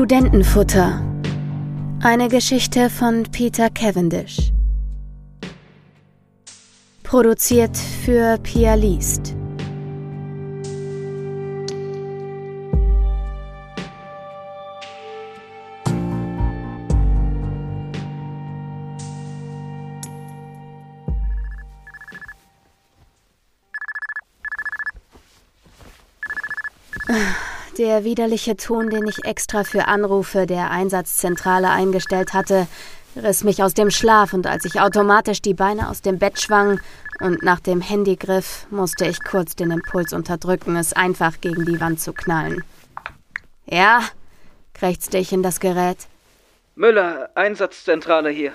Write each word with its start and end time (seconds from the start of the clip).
Studentenfutter. 0.00 1.04
Eine 2.02 2.28
Geschichte 2.28 2.88
von 2.88 3.24
Peter 3.24 3.68
Cavendish. 3.68 4.50
Produziert 7.02 7.76
für 7.76 8.38
Pia 8.38 8.76
Liest. 8.76 9.34
Der 27.90 28.04
widerliche 28.04 28.56
Ton, 28.56 28.88
den 28.88 29.04
ich 29.08 29.24
extra 29.24 29.64
für 29.64 29.88
Anrufe 29.88 30.46
der 30.46 30.70
Einsatzzentrale 30.70 31.70
eingestellt 31.70 32.34
hatte, 32.34 32.68
riss 33.16 33.42
mich 33.42 33.64
aus 33.64 33.74
dem 33.74 33.90
Schlaf 33.90 34.32
und 34.32 34.46
als 34.46 34.64
ich 34.64 34.80
automatisch 34.80 35.42
die 35.42 35.54
Beine 35.54 35.88
aus 35.88 36.00
dem 36.00 36.20
Bett 36.20 36.40
schwang 36.40 36.80
und 37.18 37.42
nach 37.42 37.58
dem 37.58 37.80
Handy 37.80 38.14
griff, 38.14 38.68
musste 38.70 39.06
ich 39.06 39.24
kurz 39.24 39.56
den 39.56 39.72
Impuls 39.72 40.12
unterdrücken, 40.12 40.76
es 40.76 40.92
einfach 40.92 41.40
gegen 41.40 41.64
die 41.64 41.80
Wand 41.80 42.00
zu 42.00 42.12
knallen. 42.12 42.62
Ja, 43.66 44.04
krächzte 44.72 45.18
ich 45.18 45.32
in 45.32 45.42
das 45.42 45.58
Gerät. 45.58 45.98
Müller, 46.76 47.30
Einsatzzentrale 47.34 48.30
hier. 48.30 48.52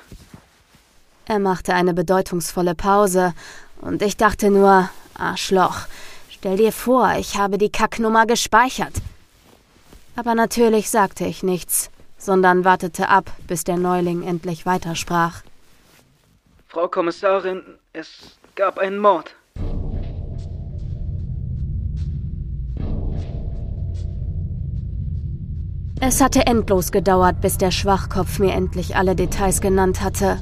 Er 1.25 1.39
machte 1.39 1.73
eine 1.73 1.94
bedeutungsvolle 1.94 2.73
Pause 2.73 3.33
und 3.81 4.02
ich 4.02 4.16
dachte 4.16 4.49
nur, 4.49 4.89
Arschloch, 5.14 5.80
stell 6.30 6.55
dir 6.55 6.72
vor, 6.72 7.16
ich 7.20 7.36
habe 7.38 7.58
die 7.58 7.70
Kacknummer 7.70 8.25
gespeichert. 8.25 8.94
Aber 10.16 10.35
natürlich 10.35 10.89
sagte 10.89 11.25
ich 11.25 11.44
nichts, 11.44 11.89
sondern 12.17 12.63
wartete 12.63 13.09
ab, 13.09 13.31
bis 13.47 13.63
der 13.63 13.77
Neuling 13.77 14.23
endlich 14.23 14.66
weitersprach. 14.66 15.41
Frau 16.67 16.88
Kommissarin, 16.88 17.61
es 17.94 18.38
gab 18.55 18.77
einen 18.77 18.99
Mord. 18.99 19.36
Es 26.02 26.21
hatte 26.21 26.45
endlos 26.45 26.91
gedauert, 26.91 27.41
bis 27.41 27.58
der 27.58 27.71
Schwachkopf 27.71 28.39
mir 28.39 28.53
endlich 28.53 28.95
alle 28.95 29.16
Details 29.16 29.61
genannt 29.61 30.02
hatte. 30.02 30.39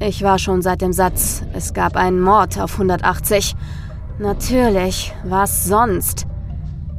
Ich 0.00 0.22
war 0.22 0.38
schon 0.38 0.62
seit 0.62 0.80
dem 0.80 0.92
Satz, 0.92 1.42
es 1.52 1.74
gab 1.74 1.96
einen 1.96 2.20
Mord 2.20 2.58
auf 2.58 2.72
180. 2.72 3.54
Natürlich, 4.18 5.14
was 5.24 5.66
sonst? 5.66 6.26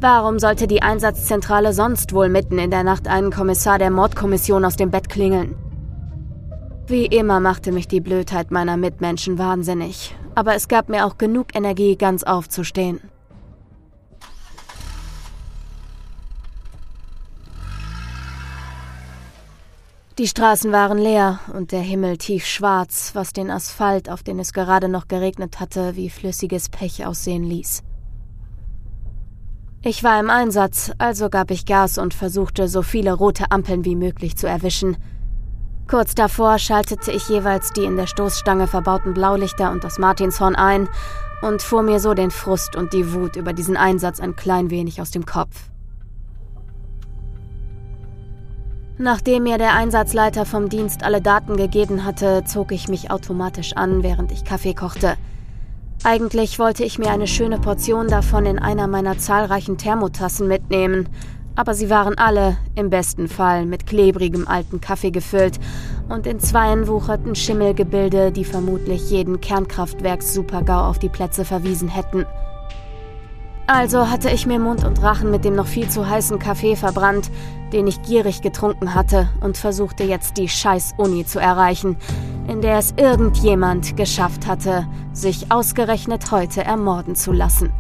Warum 0.02 0.40
sollte 0.40 0.68
die 0.68 0.82
Einsatzzentrale 0.82 1.74
sonst 1.74 2.14
wohl 2.14 2.28
mitten 2.28 2.60
in 2.60 2.70
der 2.70 2.84
Nacht 2.84 3.08
einen 3.08 3.32
Kommissar 3.32 3.80
der 3.80 3.92
Mordkommission 3.92 4.66
aus 4.66 4.76
dem 4.76 4.92
Bett 4.92 5.08
klingeln? 5.08 5.56
Wie 6.88 7.06
immer 7.06 7.40
machte 7.40 7.72
mich 7.72 7.88
die 7.88 8.02
Blödheit 8.02 8.52
meiner 8.52 8.78
Mitmenschen 8.78 9.40
wahnsinnig, 9.40 10.16
aber 10.36 10.54
es 10.54 10.68
gab 10.68 10.90
mir 10.90 11.06
auch 11.06 11.18
genug 11.18 11.56
Energie, 11.56 11.96
ganz 11.96 12.24
aufzustehen. 12.24 13.00
Die 20.18 20.28
Straßen 20.28 20.72
waren 20.72 20.98
leer 20.98 21.40
und 21.54 21.72
der 21.72 21.82
Himmel 21.82 22.18
tiefschwarz, 22.18 23.12
was 23.16 23.34
den 23.34 23.50
Asphalt, 23.50 24.10
auf 24.10 24.24
den 24.24 24.40
es 24.40 24.54
gerade 24.54 24.88
noch 24.88 25.08
geregnet 25.08 25.60
hatte, 25.60 25.96
wie 25.96 26.10
flüssiges 26.10 26.70
Pech 26.70 27.06
aussehen 27.06 27.44
ließ. 27.44 27.82
Ich 29.88 30.04
war 30.04 30.20
im 30.20 30.32
Einsatz, 30.32 30.92
also 30.98 31.30
gab 31.30 31.52
ich 31.52 31.68
Gas 31.68 32.00
und 32.00 32.16
versuchte, 32.16 32.68
so 32.68 32.82
viele 32.82 33.14
rote 33.14 33.52
Ampeln 33.52 33.86
wie 33.86 33.96
möglich 33.96 34.36
zu 34.36 34.48
erwischen. 34.48 34.98
Kurz 35.88 36.16
davor 36.16 36.58
schaltete 36.58 37.12
ich 37.12 37.30
jeweils 37.30 37.72
die 37.72 37.84
in 37.84 37.96
der 37.96 38.08
Stoßstange 38.08 38.66
verbauten 38.66 39.14
Blaulichter 39.14 39.70
und 39.70 39.84
das 39.84 40.00
Martinshorn 40.00 40.56
ein 40.56 40.90
und 41.44 41.62
fuhr 41.62 41.84
mir 41.84 42.00
so 42.00 42.16
den 42.16 42.32
Frust 42.32 42.76
und 42.76 42.94
die 42.94 43.14
Wut 43.14 43.36
über 43.36 43.54
diesen 43.54 43.78
Einsatz 43.78 44.20
ein 44.20 44.36
klein 44.36 44.72
wenig 44.72 45.02
aus 45.02 45.12
dem 45.12 45.28
Kopf. 45.28 45.70
Nachdem 48.98 49.44
mir 49.44 49.60
der 49.60 49.76
Einsatzleiter 49.76 50.48
vom 50.48 50.68
Dienst 50.68 51.04
alle 51.04 51.22
Daten 51.22 51.58
gegeben 51.58 52.06
hatte, 52.06 52.44
zog 52.44 52.72
ich 52.72 52.88
mich 52.88 53.12
automatisch 53.12 53.74
an, 53.74 54.02
während 54.02 54.32
ich 54.32 54.46
Kaffee 54.46 54.74
kochte– 54.74 55.16
eigentlich 56.04 56.60
wollte 56.60 56.84
ich 56.84 57.00
mir 57.00 57.10
eine 57.10 57.28
schöne 57.28 57.60
Portion 57.60 58.08
davon 58.08 58.46
in 58.46 58.60
einer 58.60 58.88
meiner 58.88 59.18
zahlreichen 59.18 59.78
Thermotassen 59.78 60.48
mitnehmen, 60.48 61.10
aber 61.56 61.74
sie 61.74 61.90
waren 61.90 62.18
alle, 62.18 62.58
im 62.76 62.90
besten 62.90 63.28
Fall, 63.28 63.66
mit 63.66 63.88
klebrigem 63.88 64.48
alten 64.48 64.82
Kaffee 64.82 65.12
gefüllt. 65.12 65.60
Und 66.10 66.28
in 66.28 66.40
Zweien 66.40 66.88
wucherten 66.88 67.34
Schimmelgebilde, 67.34 68.32
die 68.32 68.44
vermutlich 68.44 69.10
jeden 69.10 69.40
Kernkraftwerks-Supergau 69.40 70.90
auf 70.90 71.00
die 71.00 71.10
Plätze 71.10 71.46
verwiesen 71.46 71.88
hätten. 71.88 72.26
Also 73.68 74.12
hatte 74.12 74.30
ich 74.30 74.46
mir 74.46 74.60
Mund 74.60 74.84
und 74.84 75.02
Rachen 75.02 75.32
mit 75.32 75.44
dem 75.44 75.56
noch 75.56 75.66
viel 75.66 75.90
zu 75.90 76.08
heißen 76.08 76.38
Kaffee 76.38 76.76
verbrannt, 76.76 77.32
den 77.74 77.88
ich 77.88 78.04
gierig 78.04 78.42
getrunken 78.42 78.94
hatte, 78.94 79.30
und 79.42 79.58
versuchte 79.58 80.04
jetzt 80.04 80.38
die 80.38 80.50
scheiß 80.50 80.94
Uni 80.98 81.26
zu 81.26 81.40
erreichen, 81.40 81.98
in 82.48 82.62
der 82.62 82.78
es 82.78 82.94
irgendjemand 82.98 83.98
geschafft 83.98 84.48
hatte, 84.48 84.88
sich 85.14 85.52
ausgerechnet 85.52 86.32
heute 86.32 86.64
ermorden 86.64 87.16
zu 87.16 87.32
lassen. 87.32 87.72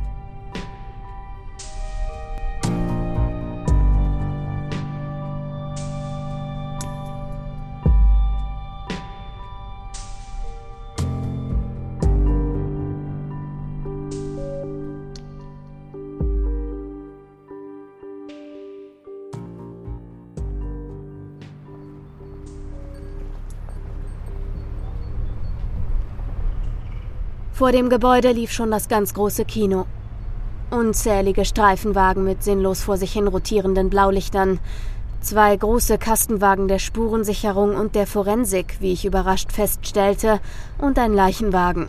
Vor 27.55 27.71
dem 27.71 27.87
Gebäude 27.87 28.33
lief 28.33 28.51
schon 28.51 28.69
das 28.69 28.89
ganz 28.89 29.13
große 29.13 29.45
Kino. 29.45 29.85
Unzählige 30.71 31.45
Streifenwagen 31.45 32.25
mit 32.25 32.43
sinnlos 32.43 32.83
vor 32.83 32.97
sich 32.97 33.13
hin 33.13 33.29
rotierenden 33.29 33.89
Blaulichtern, 33.89 34.59
zwei 35.21 35.55
große 35.55 35.97
Kastenwagen 35.97 36.67
der 36.67 36.79
Spurensicherung 36.79 37.77
und 37.77 37.95
der 37.95 38.07
Forensik, 38.07 38.75
wie 38.81 38.91
ich 38.91 39.05
überrascht 39.05 39.53
feststellte, 39.53 40.41
und 40.79 40.99
ein 40.99 41.13
Leichenwagen. 41.13 41.87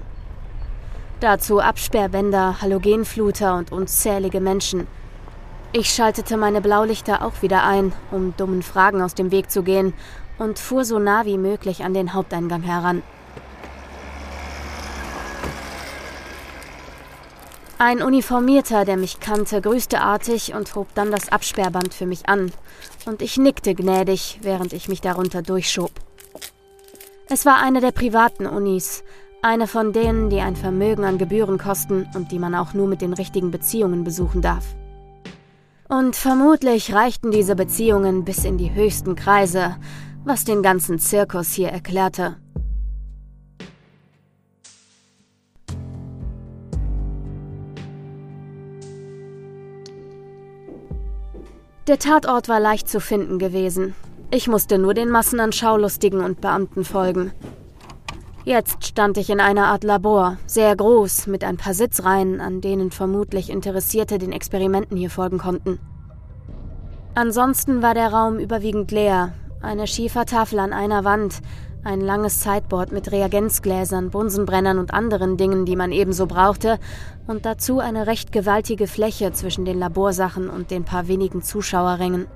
Dazu 1.19 1.59
Absperrbänder, 1.59 2.63
Halogenfluter 2.63 3.57
und 3.57 3.73
unzählige 3.73 4.41
Menschen. 4.41 4.87
Ich 5.73 5.91
schaltete 5.91 6.37
meine 6.37 6.61
Blaulichter 6.61 7.27
auch 7.27 7.43
wieder 7.43 7.65
ein, 7.65 7.93
um 8.13 8.35
dummen 8.37 8.63
Fragen 8.63 9.03
aus 9.03 9.15
dem 9.15 9.33
Weg 9.33 9.51
zu 9.51 9.65
gehen, 9.65 9.95
und 10.39 10.61
fuhr 10.61 10.85
so 10.85 11.01
nah 11.01 11.25
wie 11.25 11.39
möglich 11.39 11.83
an 11.83 11.93
den 11.93 12.15
Haupteingang 12.15 12.63
heran. 12.63 13.03
Ein 17.79 18.03
Uniformierter, 18.03 18.87
der 18.87 18.97
mich 18.97 19.21
kannte, 19.21 19.61
grüßte 19.61 20.01
artig 20.01 20.55
und 20.55 20.75
hob 20.75 20.95
dann 20.95 21.11
das 21.11 21.31
Absperrband 21.31 21.93
für 21.93 22.07
mich 22.07 22.27
an, 22.27 22.51
und 23.05 23.21
ich 23.21 23.37
nickte 23.37 23.75
gnädig, 23.75 24.39
während 24.41 24.73
ich 24.73 24.89
mich 24.89 25.03
darunter 25.03 25.43
durchschob. 25.43 25.91
Es 27.29 27.45
war 27.45 27.63
eine 27.63 27.83
der 27.83 27.93
privaten 27.93 28.47
Unis, 28.47 29.05
eine 29.43 29.67
von 29.67 29.93
denen, 29.93 30.31
die 30.31 30.41
ein 30.41 30.57
Vermögen 30.57 31.05
an 31.05 31.19
Gebühren 31.19 31.59
kosten 31.59 32.09
und 32.15 32.33
die 32.33 32.39
man 32.39 32.55
auch 32.55 32.73
nur 32.73 32.89
mit 32.89 33.03
den 33.03 33.13
richtigen 33.13 33.51
Beziehungen 33.51 34.05
besuchen 34.05 34.41
darf. 34.41 34.65
Und 35.87 36.17
vermutlich 36.17 36.95
reichten 36.95 37.31
diese 37.31 37.57
Beziehungen 37.57 38.25
bis 38.25 38.45
in 38.47 38.57
die 38.57 38.73
höchsten 38.73 39.17
Kreise, 39.17 39.77
was 40.25 40.45
den 40.45 40.63
ganzen 40.63 40.99
Zirkus 40.99 41.53
hier 41.53 41.69
erklärte. 41.69 42.37
Der 51.87 52.01
Tatort 52.01 52.49
war 52.49 52.59
leicht 52.59 52.89
zu 52.89 52.99
finden 52.99 53.39
gewesen. 53.39 53.95
Ich 54.33 54.49
musste 54.49 54.77
nur 54.77 54.93
den 54.93 55.09
Massen 55.09 55.39
an 55.39 55.53
Schaulustigen 55.53 56.21
und 56.21 56.41
Beamten 56.41 56.85
folgen. 56.85 57.31
Jetzt 58.45 58.85
stand 58.85 59.19
ich 59.19 59.31
in 59.31 59.39
einer 59.39 59.69
Art 59.69 59.85
Labor, 59.85 60.37
sehr 60.47 60.75
groß, 60.75 61.29
mit 61.29 61.45
ein 61.45 61.57
paar 61.57 61.75
Sitzreihen, 61.75 62.41
an 62.41 62.61
denen 62.61 62.91
vermutlich 62.91 63.51
Interessierte 63.51 64.19
den 64.19 64.33
Experimenten 64.33 64.97
hier 64.97 65.11
folgen 65.11 65.39
konnten. 65.39 65.79
Ansonsten 67.15 67.83
war 67.83 67.95
der 67.95 68.13
Raum 68.13 68.41
überwiegend 68.41 68.91
leer, 68.91 69.33
eine 69.63 69.87
Schiefertafel 69.87 70.59
an 70.59 70.73
einer 70.73 71.05
Wand, 71.05 71.41
ein 71.87 72.01
langes 72.01 72.43
Sideboard 72.43 72.93
mit 72.93 73.13
Reagenzgläsern, 73.13 74.11
Bunsenbrennern 74.11 74.79
und 74.79 74.93
anderen 74.93 75.37
Dingen, 75.37 75.65
die 75.65 75.77
man 75.77 75.93
ebenso 75.93 76.27
brauchte, 76.27 76.79
und 77.27 77.47
dazu 77.47 77.79
eine 77.79 78.07
recht 78.07 78.33
gewaltige 78.33 78.87
Fläche 78.87 79.33
zwischen 79.33 79.65
den 79.65 79.79
Laborsachen 79.79 80.51
und 80.51 80.71
den 80.71 80.85
paar 80.85 81.09
wenigen 81.09 81.43
Zuschauerrängen. 81.43 82.27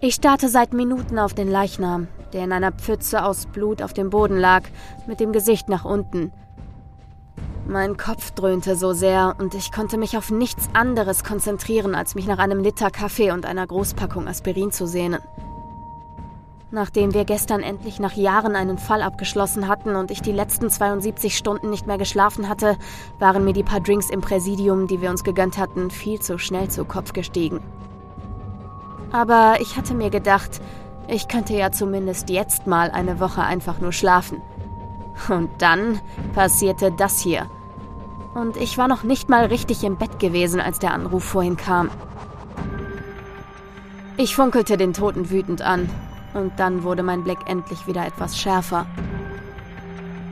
Ich 0.00 0.16
starrte 0.16 0.48
seit 0.48 0.72
Minuten 0.74 1.18
auf 1.18 1.32
den 1.32 1.50
Leichnam, 1.50 2.08
der 2.32 2.44
in 2.44 2.52
einer 2.52 2.72
Pfütze 2.72 3.24
aus 3.24 3.46
Blut 3.46 3.80
auf 3.80 3.92
dem 3.92 4.10
Boden 4.10 4.36
lag, 4.36 4.64
mit 5.06 5.20
dem 5.20 5.32
Gesicht 5.32 5.68
nach 5.68 5.84
unten. 5.84 6.32
Mein 7.66 7.96
Kopf 7.96 8.32
dröhnte 8.32 8.76
so 8.76 8.92
sehr 8.92 9.36
und 9.38 9.54
ich 9.54 9.72
konnte 9.72 9.96
mich 9.96 10.18
auf 10.18 10.30
nichts 10.30 10.68
anderes 10.74 11.24
konzentrieren, 11.24 11.94
als 11.94 12.14
mich 12.14 12.26
nach 12.26 12.38
einem 12.38 12.60
Liter 12.60 12.90
Kaffee 12.90 13.30
und 13.30 13.46
einer 13.46 13.66
Großpackung 13.66 14.28
Aspirin 14.28 14.72
zu 14.72 14.86
sehnen. 14.86 15.20
Nachdem 16.74 17.14
wir 17.14 17.24
gestern 17.24 17.62
endlich 17.62 18.00
nach 18.00 18.14
Jahren 18.14 18.56
einen 18.56 18.78
Fall 18.78 19.00
abgeschlossen 19.00 19.68
hatten 19.68 19.94
und 19.94 20.10
ich 20.10 20.22
die 20.22 20.32
letzten 20.32 20.70
72 20.70 21.36
Stunden 21.36 21.70
nicht 21.70 21.86
mehr 21.86 21.98
geschlafen 21.98 22.48
hatte, 22.48 22.76
waren 23.20 23.44
mir 23.44 23.52
die 23.52 23.62
paar 23.62 23.78
Drinks 23.78 24.10
im 24.10 24.20
Präsidium, 24.20 24.88
die 24.88 25.00
wir 25.00 25.10
uns 25.10 25.22
gegönnt 25.22 25.56
hatten, 25.56 25.92
viel 25.92 26.18
zu 26.18 26.36
schnell 26.36 26.68
zu 26.68 26.84
Kopf 26.84 27.12
gestiegen. 27.12 27.60
Aber 29.12 29.58
ich 29.60 29.76
hatte 29.76 29.94
mir 29.94 30.10
gedacht, 30.10 30.60
ich 31.06 31.28
könnte 31.28 31.54
ja 31.54 31.70
zumindest 31.70 32.28
jetzt 32.28 32.66
mal 32.66 32.90
eine 32.90 33.20
Woche 33.20 33.42
einfach 33.42 33.78
nur 33.78 33.92
schlafen. 33.92 34.42
Und 35.28 35.50
dann 35.58 36.00
passierte 36.34 36.90
das 36.90 37.20
hier. 37.20 37.48
Und 38.34 38.56
ich 38.56 38.78
war 38.78 38.88
noch 38.88 39.04
nicht 39.04 39.28
mal 39.28 39.44
richtig 39.44 39.84
im 39.84 39.96
Bett 39.96 40.18
gewesen, 40.18 40.58
als 40.58 40.80
der 40.80 40.92
Anruf 40.92 41.22
vorhin 41.22 41.56
kam. 41.56 41.88
Ich 44.16 44.34
funkelte 44.34 44.76
den 44.76 44.92
Toten 44.92 45.30
wütend 45.30 45.62
an 45.62 45.88
und 46.34 46.52
dann 46.58 46.82
wurde 46.82 47.02
mein 47.02 47.24
Blick 47.24 47.38
endlich 47.46 47.86
wieder 47.86 48.06
etwas 48.06 48.38
schärfer. 48.38 48.86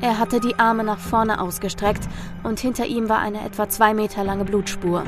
Er 0.01 0.19
hatte 0.19 0.41
die 0.41 0.59
Arme 0.59 0.83
nach 0.83 0.99
vorne 0.99 1.41
ausgestreckt 1.41 2.09
und 2.43 2.59
hinter 2.59 2.87
ihm 2.87 3.09
war 3.09 3.19
eine 3.19 3.45
etwa 3.45 3.69
zwei 3.69 3.95
Meter 3.95 4.25
lange 4.25 4.45
Blutspur. 4.45 5.05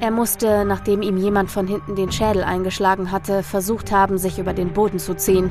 Er 0.00 0.10
musste, 0.10 0.64
nachdem 0.64 1.02
ihm 1.02 1.16
jemand 1.16 1.50
von 1.50 1.66
hinten 1.66 1.94
den 1.94 2.10
Schädel 2.10 2.44
eingeschlagen 2.44 3.12
hatte, 3.12 3.42
versucht 3.42 3.92
haben, 3.92 4.18
sich 4.18 4.38
über 4.38 4.52
den 4.52 4.72
Boden 4.72 4.98
zu 4.98 5.14
ziehen. 5.14 5.50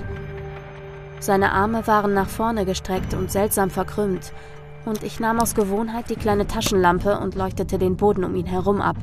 Seine 1.19 1.51
Arme 1.53 1.87
waren 1.87 2.13
nach 2.13 2.27
vorne 2.27 2.65
gestreckt 2.65 3.13
und 3.13 3.31
seltsam 3.31 3.69
verkrümmt, 3.69 4.33
und 4.85 5.03
ich 5.03 5.19
nahm 5.19 5.39
aus 5.39 5.55
Gewohnheit 5.55 6.09
die 6.09 6.15
kleine 6.15 6.45
Taschenlampe 6.45 7.19
und 7.19 7.35
leuchtete 7.35 7.77
den 7.77 7.95
Boden 7.95 8.23
um 8.23 8.35
ihn 8.35 8.45
herum 8.45 8.81
ab. 8.81 8.97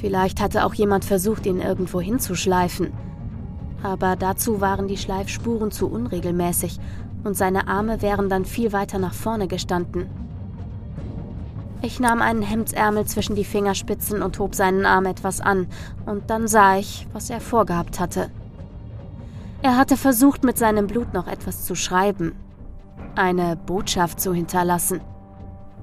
Vielleicht 0.00 0.40
hatte 0.40 0.66
auch 0.66 0.74
jemand 0.74 1.04
versucht, 1.04 1.46
ihn 1.46 1.60
irgendwo 1.60 2.00
hinzuschleifen. 2.00 2.92
Aber 3.84 4.16
dazu 4.16 4.62
waren 4.62 4.88
die 4.88 4.96
Schleifspuren 4.96 5.70
zu 5.70 5.88
unregelmäßig 5.88 6.80
und 7.22 7.36
seine 7.36 7.68
Arme 7.68 8.00
wären 8.00 8.30
dann 8.30 8.46
viel 8.46 8.72
weiter 8.72 8.98
nach 8.98 9.12
vorne 9.12 9.46
gestanden. 9.46 10.06
Ich 11.82 12.00
nahm 12.00 12.22
einen 12.22 12.40
Hemdsärmel 12.40 13.04
zwischen 13.04 13.36
die 13.36 13.44
Fingerspitzen 13.44 14.22
und 14.22 14.38
hob 14.38 14.54
seinen 14.54 14.86
Arm 14.86 15.04
etwas 15.04 15.42
an, 15.42 15.66
und 16.06 16.30
dann 16.30 16.48
sah 16.48 16.78
ich, 16.78 17.06
was 17.12 17.28
er 17.28 17.42
vorgehabt 17.42 18.00
hatte. 18.00 18.30
Er 19.60 19.76
hatte 19.76 19.98
versucht, 19.98 20.44
mit 20.44 20.56
seinem 20.56 20.86
Blut 20.86 21.12
noch 21.12 21.26
etwas 21.26 21.66
zu 21.66 21.74
schreiben, 21.74 22.32
eine 23.16 23.54
Botschaft 23.54 24.18
zu 24.18 24.32
hinterlassen 24.32 25.02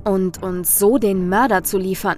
und 0.06 0.42
uns 0.42 0.80
so 0.80 0.98
den 0.98 1.30
Mörder 1.30 1.64
zu 1.64 1.78
liefern. 1.78 2.18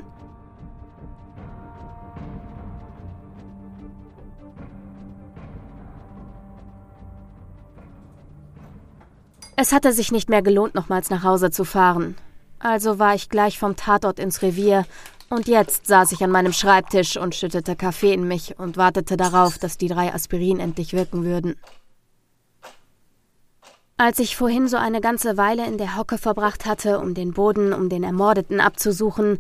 Es 9.56 9.72
hatte 9.72 9.94
sich 9.94 10.12
nicht 10.12 10.30
mehr 10.30 10.42
gelohnt, 10.42 10.74
nochmals 10.74 11.10
nach 11.10 11.24
Hause 11.24 11.52
zu 11.52 11.64
fahren. 11.64 12.16
Also 12.60 12.98
war 12.98 13.14
ich 13.14 13.30
gleich 13.30 13.60
vom 13.60 13.76
Tatort 13.76 14.20
ins 14.20 14.42
Revier 14.42 14.86
und 15.30 15.48
jetzt 15.48 15.88
saß 15.88 16.12
ich 16.12 16.24
an 16.24 16.32
meinem 16.32 16.54
Schreibtisch 16.54 17.18
und 17.18 17.36
schüttete 17.36 17.76
Kaffee 17.76 18.14
in 18.14 18.28
mich 18.28 18.58
und 18.58 18.78
wartete 18.78 19.18
darauf, 19.18 19.58
dass 19.58 19.78
die 19.78 19.88
drei 19.88 20.14
Aspirin 20.14 20.60
endlich 20.60 20.94
wirken 20.94 21.24
würden. 21.24 21.56
Als 23.98 24.20
ich 24.20 24.36
vorhin 24.36 24.68
so 24.68 24.78
eine 24.78 25.02
ganze 25.02 25.38
Weile 25.38 25.68
in 25.68 25.78
der 25.78 25.98
Hocke 25.98 26.18
verbracht 26.18 26.66
hatte, 26.66 27.00
um 27.00 27.14
den 27.14 27.34
Boden 27.34 27.74
um 27.74 27.90
den 27.90 28.04
Ermordeten 28.04 28.60
abzusuchen, 28.60 29.40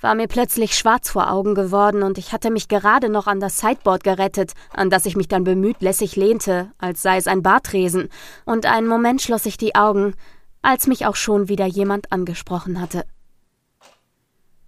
war 0.00 0.14
mir 0.14 0.28
plötzlich 0.28 0.76
schwarz 0.76 1.10
vor 1.10 1.30
Augen 1.30 1.54
geworden 1.54 2.02
und 2.02 2.18
ich 2.18 2.32
hatte 2.32 2.50
mich 2.50 2.68
gerade 2.68 3.08
noch 3.08 3.26
an 3.26 3.40
das 3.40 3.58
Sideboard 3.58 4.02
gerettet, 4.02 4.52
an 4.72 4.90
das 4.90 5.06
ich 5.06 5.16
mich 5.16 5.28
dann 5.28 5.44
bemüht 5.44 5.80
lässig 5.80 6.16
lehnte, 6.16 6.70
als 6.78 7.02
sei 7.02 7.16
es 7.16 7.26
ein 7.26 7.42
Bartresen, 7.42 8.08
und 8.44 8.66
einen 8.66 8.86
Moment 8.86 9.20
schloss 9.22 9.46
ich 9.46 9.56
die 9.56 9.74
Augen, 9.74 10.14
als 10.62 10.86
mich 10.86 11.06
auch 11.06 11.16
schon 11.16 11.48
wieder 11.48 11.66
jemand 11.66 12.12
angesprochen 12.12 12.80
hatte. 12.80 13.04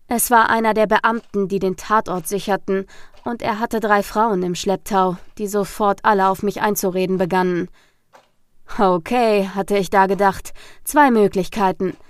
Es 0.08 0.30
war 0.30 0.50
einer 0.50 0.74
der 0.74 0.86
Beamten, 0.86 1.48
die 1.48 1.58
den 1.58 1.76
Tatort 1.76 2.28
sicherten, 2.28 2.86
und 3.24 3.40
er 3.40 3.58
hatte 3.58 3.80
drei 3.80 4.02
Frauen 4.02 4.42
im 4.42 4.54
Schlepptau, 4.54 5.16
die 5.38 5.46
sofort 5.46 6.00
alle 6.04 6.28
auf 6.28 6.42
mich 6.42 6.60
einzureden 6.60 7.16
begannen. 7.16 7.68
Okay, 8.78 9.48
hatte 9.54 9.76
ich 9.76 9.90
da 9.90 10.06
gedacht, 10.06 10.52
zwei 10.84 11.10
Möglichkeiten– 11.10 11.96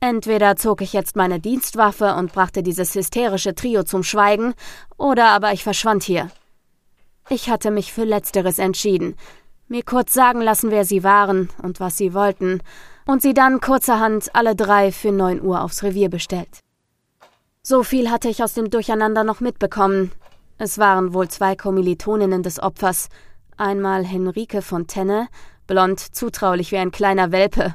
Entweder 0.00 0.56
zog 0.56 0.80
ich 0.80 0.94
jetzt 0.94 1.14
meine 1.14 1.40
Dienstwaffe 1.40 2.14
und 2.14 2.32
brachte 2.32 2.62
dieses 2.62 2.94
hysterische 2.94 3.54
Trio 3.54 3.82
zum 3.82 4.02
Schweigen, 4.02 4.54
oder 4.96 5.28
aber 5.28 5.52
ich 5.52 5.62
verschwand 5.62 6.02
hier. 6.02 6.30
Ich 7.28 7.50
hatte 7.50 7.70
mich 7.70 7.92
für 7.92 8.04
Letzteres 8.04 8.58
entschieden, 8.58 9.14
mir 9.68 9.82
kurz 9.84 10.14
sagen 10.14 10.40
lassen, 10.40 10.70
wer 10.70 10.86
sie 10.86 11.04
waren 11.04 11.50
und 11.62 11.80
was 11.80 11.98
sie 11.98 12.14
wollten, 12.14 12.62
und 13.06 13.20
sie 13.20 13.34
dann 13.34 13.60
kurzerhand 13.60 14.34
alle 14.34 14.56
drei 14.56 14.90
für 14.90 15.12
neun 15.12 15.42
Uhr 15.42 15.62
aufs 15.62 15.82
Revier 15.82 16.08
bestellt. 16.08 16.60
So 17.62 17.82
viel 17.82 18.10
hatte 18.10 18.30
ich 18.30 18.42
aus 18.42 18.54
dem 18.54 18.70
Durcheinander 18.70 19.22
noch 19.22 19.40
mitbekommen. 19.40 20.12
Es 20.56 20.78
waren 20.78 21.12
wohl 21.12 21.28
zwei 21.28 21.56
Kommilitoninnen 21.56 22.42
des 22.42 22.58
Opfers, 22.58 23.10
einmal 23.58 24.04
Henrike 24.04 24.62
Fontaine, 24.62 25.28
blond, 25.70 26.00
zutraulich 26.00 26.72
wie 26.72 26.78
ein 26.78 26.90
kleiner 26.90 27.30
Welpe, 27.30 27.74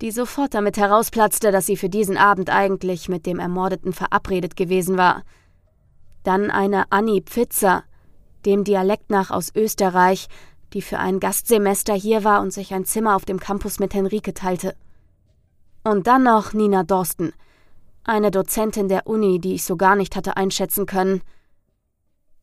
die 0.00 0.10
sofort 0.10 0.54
damit 0.54 0.78
herausplatzte, 0.78 1.52
dass 1.52 1.66
sie 1.66 1.76
für 1.76 1.90
diesen 1.90 2.16
Abend 2.16 2.48
eigentlich 2.48 3.08
mit 3.10 3.26
dem 3.26 3.38
Ermordeten 3.38 3.92
verabredet 3.92 4.56
gewesen 4.56 4.96
war. 4.96 5.22
Dann 6.24 6.50
eine 6.50 6.90
Annie 6.90 7.20
Pfitzer, 7.20 7.84
dem 8.46 8.64
Dialekt 8.64 9.10
nach 9.10 9.30
aus 9.30 9.54
Österreich, 9.54 10.28
die 10.72 10.80
für 10.80 10.98
ein 10.98 11.20
Gastsemester 11.20 11.92
hier 11.94 12.24
war 12.24 12.40
und 12.40 12.50
sich 12.50 12.72
ein 12.72 12.86
Zimmer 12.86 13.14
auf 13.14 13.26
dem 13.26 13.38
Campus 13.38 13.78
mit 13.78 13.92
Henrike 13.92 14.32
teilte. 14.32 14.74
Und 15.84 16.06
dann 16.06 16.22
noch 16.22 16.54
Nina 16.54 16.82
Dorsten, 16.82 17.34
eine 18.04 18.30
Dozentin 18.30 18.88
der 18.88 19.06
Uni, 19.06 19.38
die 19.38 19.54
ich 19.54 19.64
so 19.64 19.76
gar 19.76 19.96
nicht 19.96 20.16
hatte 20.16 20.38
einschätzen 20.38 20.86
können. 20.86 21.20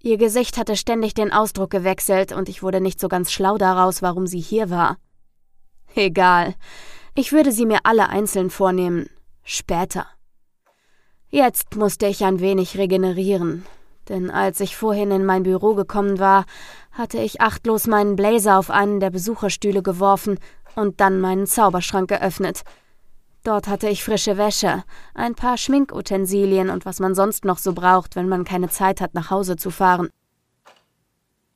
Ihr 0.04 0.18
Gesicht 0.18 0.58
hatte 0.58 0.76
ständig 0.76 1.14
den 1.14 1.32
Ausdruck 1.32 1.70
gewechselt 1.70 2.32
und 2.32 2.50
ich 2.50 2.64
wurde 2.64 2.82
nicht 2.82 3.00
so 3.00 3.08
ganz 3.08 3.32
schlau 3.32 3.58
daraus, 3.58 4.02
warum 4.02 4.26
sie 4.26 4.40
hier 4.40 4.70
war. 4.70 4.98
Egal. 5.96 6.56
Ich 7.14 7.32
würde 7.32 7.52
sie 7.52 7.66
mir 7.66 7.80
alle 7.84 8.10
einzeln 8.10 8.50
vornehmen. 8.50 9.10
Später. 9.44 10.08
Jetzt 11.30 11.76
musste 11.76 12.08
ich 12.08 12.24
ein 12.24 12.40
wenig 12.40 12.78
regenerieren, 12.78 13.66
denn 14.10 14.32
als 14.32 14.60
ich 14.60 14.76
vorhin 14.76 15.12
in 15.12 15.26
mein 15.26 15.44
Büro 15.44 15.76
gekommen 15.76 16.20
war, 16.20 16.46
hatte 16.92 17.20
ich 17.20 17.40
achtlos 17.40 17.88
meinen 17.88 18.16
Blazer 18.16 18.58
auf 18.58 18.70
einen 18.70 19.00
der 19.00 19.12
Besucherstühle 19.12 19.84
geworfen 19.84 20.40
und 20.76 21.00
dann 21.00 21.22
meinen 21.22 21.48
Zauberschrank 21.48 22.10
geöffnet. 22.10 22.64
Dort 23.44 23.68
hatte 23.68 23.90
ich 23.90 24.04
frische 24.04 24.38
Wäsche, 24.38 24.84
ein 25.16 25.36
paar 25.36 25.58
Schminkutensilien 25.58 26.70
und 26.70 26.86
was 26.86 27.00
man 27.00 27.16
sonst 27.16 27.46
noch 27.46 27.58
so 27.58 27.74
braucht, 27.74 28.16
wenn 28.16 28.30
man 28.30 28.44
keine 28.44 28.70
Zeit 28.70 29.02
hat, 29.02 29.14
nach 29.14 29.32
Hause 29.32 29.56
zu 29.56 29.72
fahren. 29.72 30.10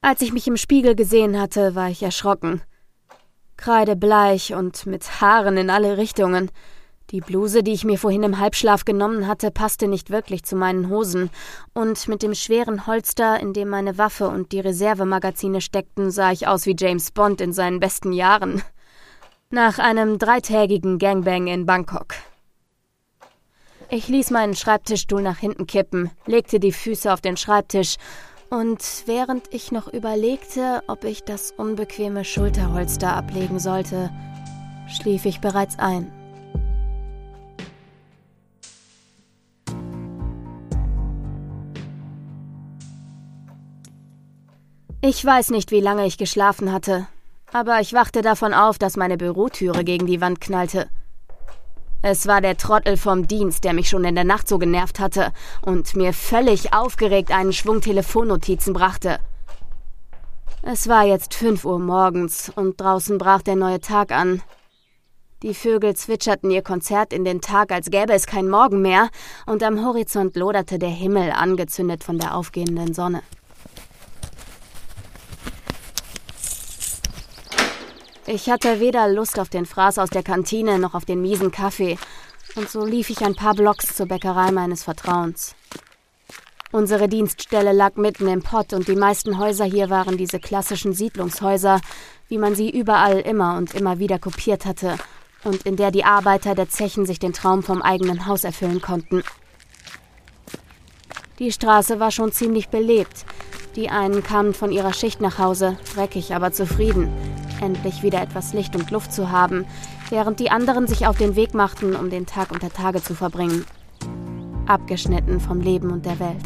Als 0.01 0.21
ich 0.21 0.33
mich 0.33 0.47
im 0.47 0.57
Spiegel 0.57 0.95
gesehen 0.95 1.39
hatte, 1.39 1.75
war 1.75 1.89
ich 1.89 2.01
erschrocken 2.01 2.61
kreidebleich 3.57 4.53
und 4.53 4.85
mit 4.85 5.21
Haaren 5.21 5.57
in 5.57 5.69
alle 5.69 5.97
Richtungen. 5.97 6.51
Die 7.11 7.21
Bluse, 7.21 7.61
die 7.61 7.73
ich 7.73 7.83
mir 7.83 7.99
vorhin 7.99 8.23
im 8.23 8.39
Halbschlaf 8.39 8.83
genommen 8.83 9.27
hatte, 9.27 9.51
passte 9.51 9.87
nicht 9.87 10.09
wirklich 10.09 10.43
zu 10.43 10.55
meinen 10.55 10.89
Hosen, 10.89 11.29
und 11.73 12.07
mit 12.07 12.23
dem 12.23 12.33
schweren 12.33 12.87
Holster, 12.87 13.39
in 13.39 13.53
dem 13.53 13.69
meine 13.69 13.99
Waffe 13.99 14.27
und 14.27 14.51
die 14.51 14.59
Reservemagazine 14.59 15.61
steckten, 15.61 16.09
sah 16.09 16.31
ich 16.31 16.47
aus 16.47 16.65
wie 16.65 16.75
James 16.77 17.11
Bond 17.11 17.41
in 17.41 17.53
seinen 17.53 17.79
besten 17.79 18.11
Jahren. 18.11 18.63
Nach 19.51 19.77
einem 19.77 20.17
dreitägigen 20.17 20.97
Gangbang 20.97 21.45
in 21.45 21.67
Bangkok. 21.67 22.15
Ich 23.89 24.07
ließ 24.07 24.31
meinen 24.31 24.55
Schreibtischstuhl 24.55 25.21
nach 25.21 25.37
hinten 25.37 25.67
kippen, 25.67 26.09
legte 26.25 26.59
die 26.59 26.71
Füße 26.71 27.13
auf 27.13 27.21
den 27.21 27.37
Schreibtisch 27.37 27.97
und 28.49 28.79
während 29.05 29.53
ich 29.53 29.71
noch 29.71 29.87
überlegte, 29.87 30.81
ob 30.87 31.03
ich 31.03 31.23
das 31.23 31.51
unbequeme 31.51 32.25
Schulterholster 32.25 33.15
ablegen 33.15 33.59
sollte, 33.59 34.09
schlief 34.87 35.25
ich 35.25 35.41
bereits 35.41 35.77
ein. 35.77 36.11
Ich 45.01 45.23
weiß 45.23 45.51
nicht, 45.51 45.69
wie 45.69 45.81
lange 45.81 46.07
ich 46.07 46.17
geschlafen 46.17 46.71
hatte, 46.71 47.07
aber 47.55 47.79
ich 47.79 47.93
wachte 47.93 48.21
davon 48.21 48.53
auf, 48.53 48.77
dass 48.77 48.97
meine 48.97 49.15
Bürotüre 49.15 49.85
gegen 49.85 50.05
die 50.07 50.19
Wand 50.19 50.41
knallte. 50.41 50.89
Es 52.01 52.27
war 52.27 52.41
der 52.41 52.57
Trottel 52.57 52.97
vom 52.97 53.29
Dienst, 53.29 53.63
der 53.63 53.71
mich 53.71 53.87
schon 53.87 54.03
in 54.03 54.15
der 54.15 54.25
Nacht 54.25 54.49
so 54.49 54.59
genervt 54.59 54.99
hatte 54.99 55.31
und 55.61 55.95
mir 55.95 56.11
völlig 56.11 56.73
aufgeregt 56.73 57.31
einen 57.31 57.53
Schwung 57.53 57.79
Telefonnotizen 57.79 58.73
brachte. 58.73 59.19
Es 60.63 60.89
war 60.89 61.05
jetzt 61.05 61.33
fünf 61.33 61.63
Uhr 61.63 61.79
morgens 61.79 62.51
und 62.53 62.81
draußen 62.81 63.17
brach 63.17 63.41
der 63.41 63.55
neue 63.55 63.79
Tag 63.79 64.11
an. 64.11 64.41
Die 65.41 65.53
Vögel 65.53 65.95
zwitscherten 65.95 66.51
ihr 66.51 66.61
Konzert 66.61 67.13
in 67.13 67.23
den 67.23 67.39
Tag, 67.39 67.71
als 67.71 67.89
gäbe 67.89 68.11
es 68.11 68.27
kein 68.27 68.49
Morgen 68.49 68.81
mehr, 68.81 69.07
und 69.45 69.63
am 69.63 69.81
Horizont 69.85 70.35
loderte 70.35 70.77
der 70.77 70.89
Himmel, 70.89 71.31
angezündet 71.31 72.03
von 72.03 72.19
der 72.19 72.35
aufgehenden 72.35 72.93
Sonne. 72.93 73.21
Ich 78.27 78.49
hatte 78.49 78.79
weder 78.79 79.07
Lust 79.07 79.37
auf 79.37 79.49
den 79.49 79.67
Fraß 79.67 79.99
aus 79.99 80.09
der 80.09 80.23
Kantine 80.23 80.79
noch 80.79 80.95
auf 80.95 81.05
den 81.05 81.21
miesen 81.21 81.51
Kaffee, 81.51 81.99
und 82.55 82.67
so 82.67 82.83
lief 82.83 83.11
ich 83.11 83.23
ein 83.23 83.35
paar 83.35 83.53
Blocks 83.53 83.95
zur 83.95 84.07
Bäckerei 84.07 84.51
meines 84.51 84.83
Vertrauens. 84.83 85.55
Unsere 86.71 87.07
Dienststelle 87.07 87.71
lag 87.71 87.97
mitten 87.97 88.27
im 88.27 88.41
Pott 88.41 88.73
und 88.73 88.87
die 88.87 88.95
meisten 88.95 89.37
Häuser 89.37 89.65
hier 89.65 89.91
waren 89.91 90.17
diese 90.17 90.39
klassischen 90.39 90.93
Siedlungshäuser, 90.93 91.79
wie 92.27 92.39
man 92.39 92.55
sie 92.55 92.71
überall 92.71 93.19
immer 93.19 93.57
und 93.57 93.75
immer 93.75 93.99
wieder 93.99 94.17
kopiert 94.17 94.65
hatte 94.65 94.97
und 95.43 95.61
in 95.61 95.75
der 95.75 95.91
die 95.91 96.03
Arbeiter 96.03 96.55
der 96.55 96.67
Zechen 96.67 97.05
sich 97.05 97.19
den 97.19 97.33
Traum 97.33 97.61
vom 97.61 97.83
eigenen 97.83 98.25
Haus 98.25 98.43
erfüllen 98.43 98.81
konnten. 98.81 99.23
Die 101.37 101.51
Straße 101.51 101.99
war 101.99 102.09
schon 102.09 102.31
ziemlich 102.31 102.69
belebt. 102.69 103.23
Die 103.75 103.89
einen 103.89 104.23
kamen 104.23 104.55
von 104.55 104.71
ihrer 104.71 104.93
Schicht 104.93 105.21
nach 105.21 105.37
Hause, 105.37 105.77
dreckig, 105.93 106.33
aber 106.33 106.51
zufrieden 106.51 107.11
endlich 107.65 108.03
wieder 108.03 108.21
etwas 108.21 108.53
Licht 108.53 108.75
und 108.75 108.91
Luft 108.91 109.11
zu 109.11 109.31
haben, 109.31 109.65
während 110.09 110.39
die 110.39 110.51
anderen 110.51 110.85
sich 110.85 111.07
auf 111.07 111.17
den 111.17 111.35
Weg 111.35 111.55
machten, 111.55 111.95
um 111.95 112.09
den 112.09 112.27
Tag 112.27 112.51
unter 112.51 112.69
Tage 112.69 113.01
zu 113.01 113.15
verbringen. 113.15 113.65
Abgeschnitten 114.67 115.39
vom 115.39 115.59
Leben 115.59 115.91
und 115.91 116.05
der 116.05 116.19
Welt. 116.19 116.43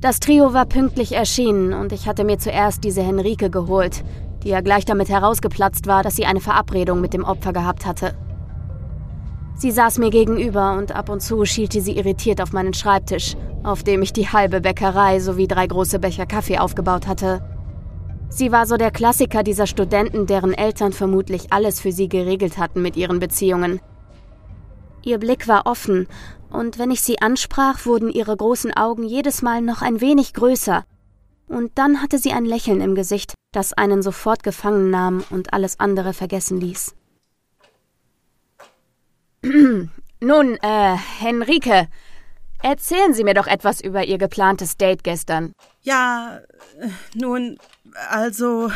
Das 0.00 0.18
Trio 0.18 0.54
war 0.54 0.64
pünktlich 0.64 1.12
erschienen 1.12 1.74
und 1.74 1.92
ich 1.92 2.08
hatte 2.08 2.24
mir 2.24 2.38
zuerst 2.38 2.84
diese 2.84 3.02
Henrike 3.02 3.50
geholt, 3.50 4.02
die 4.42 4.48
ja 4.48 4.60
gleich 4.60 4.84
damit 4.84 5.08
herausgeplatzt 5.08 5.86
war, 5.86 6.02
dass 6.02 6.16
sie 6.16 6.26
eine 6.26 6.40
Verabredung 6.40 7.00
mit 7.00 7.12
dem 7.12 7.24
Opfer 7.24 7.52
gehabt 7.52 7.86
hatte. 7.86 8.14
Sie 9.54 9.70
saß 9.70 9.98
mir 9.98 10.10
gegenüber 10.10 10.78
und 10.78 10.92
ab 10.92 11.10
und 11.10 11.20
zu 11.20 11.44
schielte 11.44 11.82
sie 11.82 11.96
irritiert 11.96 12.40
auf 12.40 12.52
meinen 12.52 12.72
Schreibtisch, 12.72 13.36
auf 13.62 13.82
dem 13.82 14.00
ich 14.00 14.12
die 14.12 14.28
halbe 14.28 14.62
Bäckerei 14.62 15.20
sowie 15.20 15.46
drei 15.46 15.66
große 15.66 15.98
Becher 15.98 16.24
Kaffee 16.24 16.58
aufgebaut 16.58 17.06
hatte. 17.06 17.42
Sie 18.30 18.52
war 18.52 18.64
so 18.66 18.76
der 18.76 18.90
Klassiker 18.90 19.42
dieser 19.42 19.66
Studenten, 19.66 20.26
deren 20.26 20.54
Eltern 20.54 20.92
vermutlich 20.92 21.52
alles 21.52 21.80
für 21.80 21.92
sie 21.92 22.08
geregelt 22.08 22.56
hatten 22.58 22.80
mit 22.80 22.96
ihren 22.96 23.18
Beziehungen. 23.18 23.80
Ihr 25.02 25.18
Blick 25.18 25.48
war 25.48 25.66
offen 25.66 26.06
und 26.50 26.78
wenn 26.78 26.90
ich 26.90 27.00
sie 27.00 27.20
ansprach, 27.20 27.84
wurden 27.86 28.08
ihre 28.08 28.36
großen 28.36 28.74
Augen 28.76 29.04
jedes 29.04 29.42
Mal 29.42 29.62
noch 29.62 29.82
ein 29.82 30.00
wenig 30.00 30.32
größer. 30.32 30.84
Und 31.48 31.72
dann 31.76 32.00
hatte 32.00 32.18
sie 32.18 32.32
ein 32.32 32.44
Lächeln 32.44 32.80
im 32.80 32.94
Gesicht, 32.94 33.34
das 33.52 33.72
einen 33.72 34.02
sofort 34.02 34.42
gefangen 34.42 34.90
nahm 34.90 35.24
und 35.30 35.52
alles 35.52 35.80
andere 35.80 36.12
vergessen 36.12 36.60
ließ. 36.60 36.94
Nun, 40.20 40.58
äh, 40.62 40.96
Henrike, 41.18 41.88
erzählen 42.62 43.14
Sie 43.14 43.24
mir 43.24 43.34
doch 43.34 43.46
etwas 43.46 43.80
über 43.80 44.04
Ihr 44.04 44.18
geplantes 44.18 44.76
Date 44.76 45.02
gestern. 45.02 45.54
Ja, 45.82 46.40
nun, 47.14 47.58
also. 48.10 48.70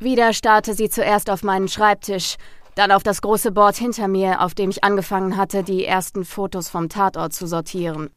Wieder 0.00 0.32
starrte 0.32 0.74
sie 0.74 0.90
zuerst 0.90 1.30
auf 1.30 1.44
meinen 1.44 1.68
Schreibtisch, 1.68 2.36
dann 2.74 2.90
auf 2.90 3.04
das 3.04 3.22
große 3.22 3.52
Board 3.52 3.76
hinter 3.76 4.08
mir, 4.08 4.40
auf 4.40 4.54
dem 4.54 4.70
ich 4.70 4.82
angefangen 4.82 5.36
hatte, 5.36 5.62
die 5.62 5.84
ersten 5.84 6.24
Fotos 6.24 6.68
vom 6.68 6.88
Tatort 6.88 7.32
zu 7.32 7.46
sortieren. 7.46 8.10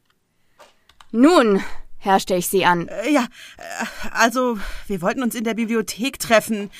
Nun, 1.12 1.62
herrschte 1.98 2.34
ich 2.34 2.48
sie 2.48 2.64
an. 2.64 2.88
Äh, 2.88 3.10
ja, 3.10 3.26
äh, 3.58 4.08
also, 4.12 4.58
wir 4.86 5.02
wollten 5.02 5.22
uns 5.22 5.34
in 5.34 5.44
der 5.44 5.54
Bibliothek 5.54 6.18
treffen. 6.18 6.70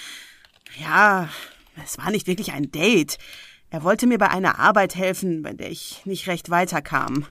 Ja, 0.79 1.29
es 1.85 1.99
war 1.99 2.11
nicht 2.11 2.27
wirklich 2.27 2.53
ein 2.53 2.71
Date. 2.71 3.19
Er 3.71 3.83
wollte 3.83 4.07
mir 4.07 4.19
bei 4.19 4.31
einer 4.31 4.59
Arbeit 4.59 4.95
helfen, 4.95 5.43
bei 5.43 5.53
der 5.53 5.71
ich 5.71 6.05
nicht 6.07 6.29
recht 6.29 6.51
weiterkam. 6.51 7.27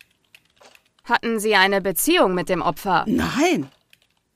Hatten 1.03 1.39
Sie 1.39 1.55
eine 1.55 1.81
Beziehung 1.81 2.33
mit 2.33 2.49
dem 2.49 2.61
Opfer? 2.61 3.05
Nein. 3.07 3.69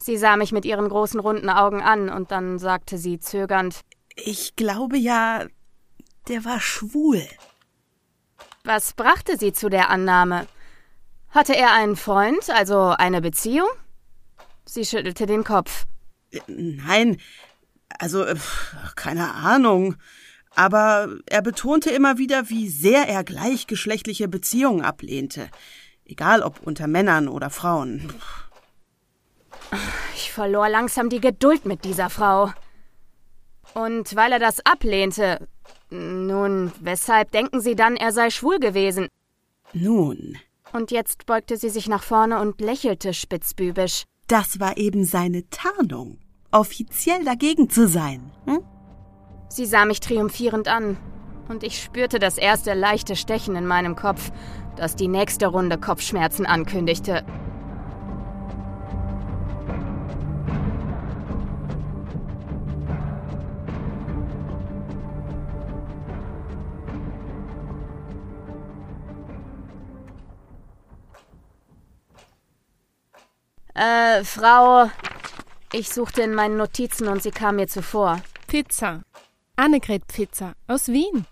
Sie 0.01 0.17
sah 0.17 0.37
mich 0.37 0.51
mit 0.51 0.65
ihren 0.65 0.87
großen 0.87 1.19
runden 1.19 1.49
Augen 1.49 1.81
an 1.81 2.09
und 2.09 2.31
dann 2.31 2.57
sagte 2.57 2.97
sie 2.97 3.19
zögernd 3.19 3.81
Ich 4.15 4.55
glaube 4.55 4.97
ja, 4.97 5.45
der 6.27 6.45
war 6.45 6.61
schwul. 6.61 7.21
Was 8.63 8.93
brachte 8.93 9.37
sie 9.37 9.51
zu 9.51 9.69
der 9.69 9.89
Annahme? 9.89 10.47
Hatte 11.31 11.55
er 11.55 11.73
einen 11.73 11.95
Freund, 11.95 12.49
also 12.49 12.95
eine 12.97 13.21
Beziehung? 13.21 13.67
Sie 14.65 14.85
schüttelte 14.85 15.25
den 15.25 15.43
Kopf. 15.43 15.85
Nein, 16.47 17.17
also 17.99 18.23
äh, 18.23 18.35
keine 18.95 19.33
Ahnung. 19.33 19.95
Aber 20.55 21.09
er 21.27 21.41
betonte 21.41 21.91
immer 21.91 22.17
wieder, 22.17 22.49
wie 22.49 22.67
sehr 22.67 23.07
er 23.07 23.23
gleichgeschlechtliche 23.23 24.27
Beziehungen 24.27 24.81
ablehnte. 24.81 25.49
Egal 26.05 26.41
ob 26.41 26.61
unter 26.65 26.87
Männern 26.87 27.27
oder 27.27 27.49
Frauen. 27.49 28.11
Ich 30.15 30.31
verlor 30.31 30.67
langsam 30.69 31.09
die 31.09 31.21
Geduld 31.21 31.65
mit 31.65 31.85
dieser 31.85 32.09
Frau. 32.09 32.51
Und 33.75 34.15
weil 34.15 34.31
er 34.31 34.39
das 34.39 34.65
ablehnte, 34.65 35.47
nun, 35.91 36.71
weshalb 36.79 37.31
denken 37.31 37.61
Sie 37.61 37.75
dann, 37.75 37.95
er 37.95 38.11
sei 38.11 38.31
schwul 38.31 38.59
gewesen? 38.59 39.07
Nun. 39.73 40.37
Und 40.73 40.91
jetzt 40.91 41.25
beugte 41.25 41.57
sie 41.57 41.69
sich 41.69 41.87
nach 41.87 42.03
vorne 42.03 42.39
und 42.39 42.61
lächelte 42.61 43.13
spitzbübisch. 43.13 44.03
Das 44.27 44.59
war 44.59 44.77
eben 44.77 45.05
seine 45.05 45.49
Tarnung, 45.49 46.19
offiziell 46.51 47.23
dagegen 47.23 47.69
zu 47.69 47.87
sein. 47.87 48.31
Hm? 48.45 48.59
Sie 49.49 49.65
sah 49.65 49.85
mich 49.85 49.99
triumphierend 49.99 50.67
an, 50.67 50.97
und 51.49 51.63
ich 51.63 51.81
spürte 51.81 52.19
das 52.19 52.37
erste 52.37 52.75
leichte 52.75 53.15
Stechen 53.15 53.55
in 53.55 53.65
meinem 53.65 53.95
Kopf, 53.95 54.31
das 54.75 54.95
die 54.95 55.07
nächste 55.07 55.47
Runde 55.47 55.79
Kopfschmerzen 55.79 56.45
ankündigte. 56.45 57.25
Äh, 73.79 74.25
Frau. 74.25 74.91
Ich 75.71 75.87
suchte 75.87 76.21
in 76.21 76.35
meinen 76.35 76.57
Notizen 76.57 77.07
und 77.07 77.23
sie 77.23 77.31
kam 77.31 77.55
mir 77.55 77.67
zuvor. 77.69 78.19
Pizza. 78.45 79.03
Annegret 79.55 80.05
Pizza 80.07 80.53
aus 80.67 80.89
Wien. 80.89 81.25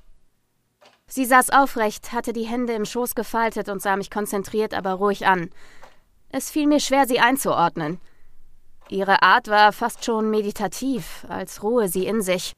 Sie 1.08 1.26
saß 1.26 1.50
aufrecht, 1.50 2.14
hatte 2.14 2.32
die 2.32 2.46
Hände 2.46 2.72
im 2.72 2.86
Schoß 2.86 3.16
gefaltet 3.16 3.68
und 3.68 3.82
sah 3.82 3.98
mich 3.98 4.10
konzentriert, 4.10 4.74
aber 4.74 4.94
ruhig 4.94 5.28
an. 5.28 5.50
Es 6.30 6.50
fiel 6.50 6.68
mir 6.68 6.80
schwer, 6.80 7.06
sie 7.06 7.20
einzuordnen. 7.20 8.00
Ihre 8.88 9.24
Art 9.24 9.50
war 9.50 9.74
fast 9.74 10.06
schon 10.06 10.30
meditativ, 10.30 11.26
als 11.28 11.64
ruhe 11.64 11.90
sie 11.90 12.06
in 12.06 12.22
sich. 12.22 12.54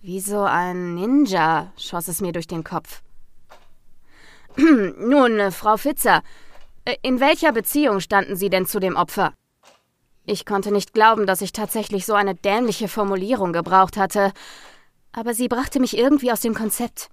Wie 0.00 0.20
so 0.20 0.42
ein 0.42 0.94
Ninja 0.94 1.72
schoss 1.76 2.06
es 2.06 2.20
mir 2.20 2.30
durch 2.30 2.46
den 2.46 2.62
Kopf. 2.62 3.02
Nun, 4.56 5.50
Frau 5.50 5.76
Fitzer, 5.76 6.18
äh, 6.18 6.22
in 7.02 7.20
welcher 7.20 7.52
Beziehung 7.52 8.00
standen 8.00 8.36
Sie 8.36 8.50
denn 8.50 8.66
zu 8.66 8.80
dem 8.80 8.96
Opfer? 8.96 9.34
Ich 10.24 10.46
konnte 10.46 10.70
nicht 10.70 10.94
glauben, 10.94 11.26
dass 11.26 11.40
ich 11.40 11.52
tatsächlich 11.52 12.06
so 12.06 12.14
eine 12.14 12.34
dämliche 12.34 12.88
Formulierung 12.88 13.52
gebraucht 13.52 13.96
hatte, 13.96 14.32
aber 15.12 15.34
sie 15.34 15.48
brachte 15.48 15.80
mich 15.80 15.96
irgendwie 15.96 16.32
aus 16.32 16.40
dem 16.40 16.54
Konzept. 16.54 17.10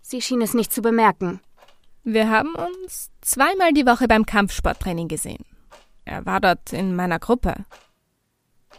Sie 0.00 0.22
schien 0.22 0.40
es 0.40 0.54
nicht 0.54 0.72
zu 0.72 0.82
bemerken. 0.82 1.40
Wir 2.04 2.30
haben 2.30 2.54
uns 2.54 3.10
zweimal 3.20 3.72
die 3.72 3.86
Woche 3.86 4.08
beim 4.08 4.24
Kampfsporttraining 4.24 5.08
gesehen. 5.08 5.44
Er 6.04 6.24
war 6.24 6.40
dort 6.40 6.72
in 6.72 6.94
meiner 6.94 7.18
Gruppe. 7.18 7.64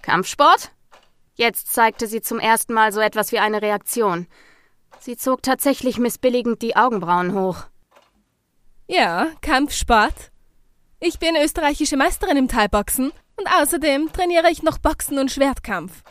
Kampfsport? 0.01 0.71
Jetzt 1.35 1.73
zeigte 1.73 2.07
sie 2.07 2.21
zum 2.21 2.39
ersten 2.39 2.73
Mal 2.73 2.91
so 2.91 3.01
etwas 3.01 3.31
wie 3.31 3.39
eine 3.39 3.61
Reaktion. 3.61 4.27
Sie 4.99 5.17
zog 5.17 5.43
tatsächlich 5.43 5.99
missbilligend 5.99 6.61
die 6.61 6.75
Augenbrauen 6.75 7.33
hoch. 7.33 7.65
Ja, 8.89 9.27
Kampfsport. 9.41 10.31
Ich 11.01 11.19
bin 11.19 11.35
österreichische 11.35 11.97
Meisterin 11.97 12.37
im 12.37 12.47
Thai-Boxen 12.47 13.11
und 13.35 13.47
außerdem 13.59 14.13
trainiere 14.13 14.49
ich 14.49 14.63
noch 14.63 14.77
Boxen 14.77 15.19
und 15.19 15.29
Schwertkampf. 15.29 16.03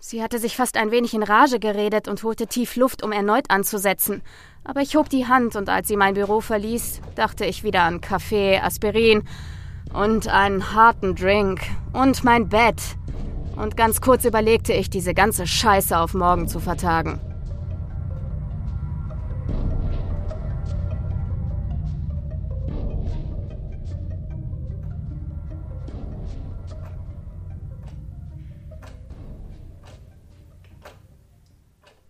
Sie 0.00 0.20
hatte 0.20 0.40
sich 0.40 0.56
fast 0.56 0.76
ein 0.76 0.90
wenig 0.90 1.14
in 1.14 1.22
Rage 1.22 1.60
geredet 1.60 2.08
und 2.08 2.24
holte 2.24 2.48
tief 2.48 2.74
Luft, 2.74 3.04
um 3.04 3.12
erneut 3.12 3.48
anzusetzen. 3.48 4.22
Aber 4.64 4.80
ich 4.80 4.96
hob 4.96 5.08
die 5.08 5.28
Hand 5.28 5.54
und 5.54 5.68
als 5.68 5.86
sie 5.86 5.96
mein 5.96 6.14
Büro 6.14 6.40
verließ, 6.40 7.00
dachte 7.14 7.44
ich 7.44 7.62
wieder 7.62 7.82
an 7.82 8.00
Kaffee, 8.00 8.58
Aspirin 8.58 9.22
und 9.94 10.26
einen 10.26 10.74
harten 10.74 11.14
Drink 11.14 11.60
und 11.92 12.24
mein 12.24 12.48
Bett. 12.48 12.82
Und 13.54 13.76
ganz 13.76 14.00
kurz 14.00 14.24
überlegte 14.24 14.72
ich, 14.72 14.90
diese 14.90 15.14
ganze 15.14 15.46
Scheiße 15.46 15.96
auf 15.96 16.12
morgen 16.12 16.48
zu 16.48 16.58
vertagen. 16.58 17.20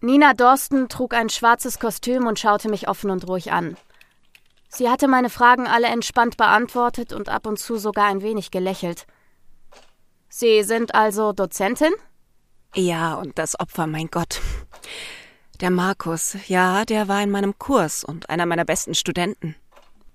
Nina 0.06 0.34
Dorsten 0.34 0.88
trug 0.88 1.14
ein 1.14 1.30
schwarzes 1.30 1.80
Kostüm 1.80 2.28
und 2.28 2.38
schaute 2.38 2.68
mich 2.68 2.86
offen 2.86 3.10
und 3.10 3.26
ruhig 3.26 3.50
an. 3.50 3.76
Sie 4.68 4.88
hatte 4.88 5.08
meine 5.08 5.30
Fragen 5.30 5.66
alle 5.66 5.88
entspannt 5.88 6.36
beantwortet 6.36 7.12
und 7.12 7.28
ab 7.28 7.44
und 7.44 7.58
zu 7.58 7.76
sogar 7.76 8.06
ein 8.06 8.22
wenig 8.22 8.52
gelächelt. 8.52 9.04
Sie 10.28 10.62
sind 10.62 10.94
also 10.94 11.32
Dozentin? 11.32 11.92
Ja, 12.72 13.14
und 13.16 13.36
das 13.36 13.58
Opfer, 13.58 13.88
mein 13.88 14.06
Gott. 14.06 14.40
Der 15.60 15.70
Markus, 15.70 16.36
ja, 16.46 16.84
der 16.84 17.08
war 17.08 17.20
in 17.20 17.32
meinem 17.32 17.58
Kurs 17.58 18.04
und 18.04 18.30
einer 18.30 18.46
meiner 18.46 18.64
besten 18.64 18.94
Studenten. 18.94 19.56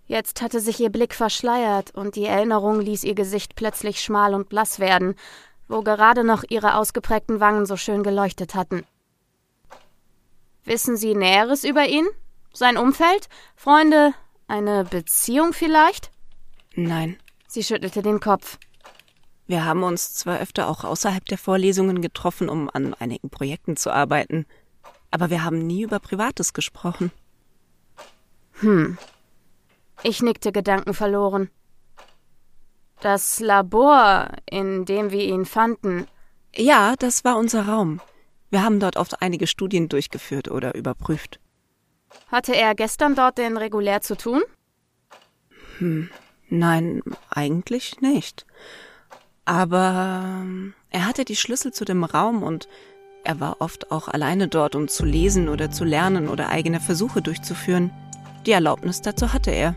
Jetzt 0.07 0.41
hatte 0.41 0.61
sich 0.61 0.79
ihr 0.79 0.89
Blick 0.89 1.13
verschleiert 1.13 1.91
und 1.91 2.15
die 2.15 2.27
Erinnerung 2.27 2.79
ließ 2.79 3.03
ihr 3.03 3.15
Gesicht 3.15 3.55
plötzlich 3.55 3.99
schmal 3.99 4.35
und 4.35 4.47
blass 4.47 4.79
werden, 4.79 5.15
wo 5.67 5.81
gerade 5.81 6.23
noch 6.23 6.45
ihre 6.47 6.75
ausgeprägten 6.75 7.41
Wangen 7.41 7.65
so 7.65 7.75
schön 7.75 8.03
geleuchtet 8.03 8.55
hatten. 8.55 8.85
Wissen 10.63 10.97
Sie 10.97 11.15
Näheres 11.15 11.63
über 11.63 11.87
ihn? 11.87 12.07
Sein 12.53 12.77
Umfeld? 12.77 13.29
Freunde? 13.55 14.13
Eine 14.47 14.83
Beziehung 14.83 15.53
vielleicht? 15.53 16.11
Nein. 16.75 17.17
Sie 17.47 17.63
schüttelte 17.63 18.01
den 18.01 18.19
Kopf. 18.19 18.57
Wir 19.47 19.65
haben 19.65 19.83
uns 19.83 20.13
zwar 20.13 20.39
öfter 20.39 20.69
auch 20.69 20.83
außerhalb 20.83 21.25
der 21.25 21.37
Vorlesungen 21.37 22.01
getroffen, 22.01 22.47
um 22.47 22.69
an 22.71 22.93
einigen 22.93 23.29
Projekten 23.29 23.75
zu 23.75 23.91
arbeiten, 23.91 24.45
aber 25.09 25.29
wir 25.29 25.43
haben 25.43 25.65
nie 25.67 25.83
über 25.83 25.99
Privates 25.99 26.53
gesprochen. 26.53 27.11
Hm. 28.61 28.97
Ich 30.03 30.21
nickte 30.21 30.51
gedankenverloren. 30.51 31.49
Das 33.01 33.39
Labor, 33.39 34.29
in 34.49 34.85
dem 34.85 35.11
wir 35.11 35.23
ihn 35.23 35.45
fanden. 35.45 36.07
Ja, 36.55 36.95
das 36.97 37.23
war 37.23 37.37
unser 37.37 37.67
Raum. 37.67 37.99
Wir 38.51 38.63
haben 38.63 38.79
dort 38.79 38.97
oft 38.97 39.21
einige 39.21 39.47
Studien 39.47 39.89
durchgeführt 39.89 40.51
oder 40.51 40.75
überprüft. 40.75 41.39
Hatte 42.27 42.53
er 42.53 42.75
gestern 42.75 43.15
dort 43.15 43.37
denn 43.37 43.57
regulär 43.57 44.01
zu 44.01 44.15
tun? 44.15 44.41
Hm, 45.77 46.09
nein, 46.49 47.01
eigentlich 47.29 48.01
nicht. 48.01 48.45
Aber 49.45 50.23
ähm, 50.25 50.73
er 50.89 51.05
hatte 51.07 51.23
die 51.23 51.37
Schlüssel 51.37 51.71
zu 51.71 51.85
dem 51.85 52.03
Raum 52.03 52.43
und 52.43 52.67
er 53.23 53.39
war 53.39 53.61
oft 53.61 53.91
auch 53.91 54.07
alleine 54.09 54.47
dort, 54.47 54.75
um 54.75 54.87
zu 54.87 55.05
lesen 55.05 55.47
oder 55.47 55.71
zu 55.71 55.85
lernen 55.85 56.27
oder 56.27 56.49
eigene 56.49 56.79
Versuche 56.79 57.21
durchzuführen. 57.21 57.91
Die 58.45 58.51
Erlaubnis 58.51 59.01
dazu 59.01 59.31
hatte 59.31 59.51
er. 59.51 59.75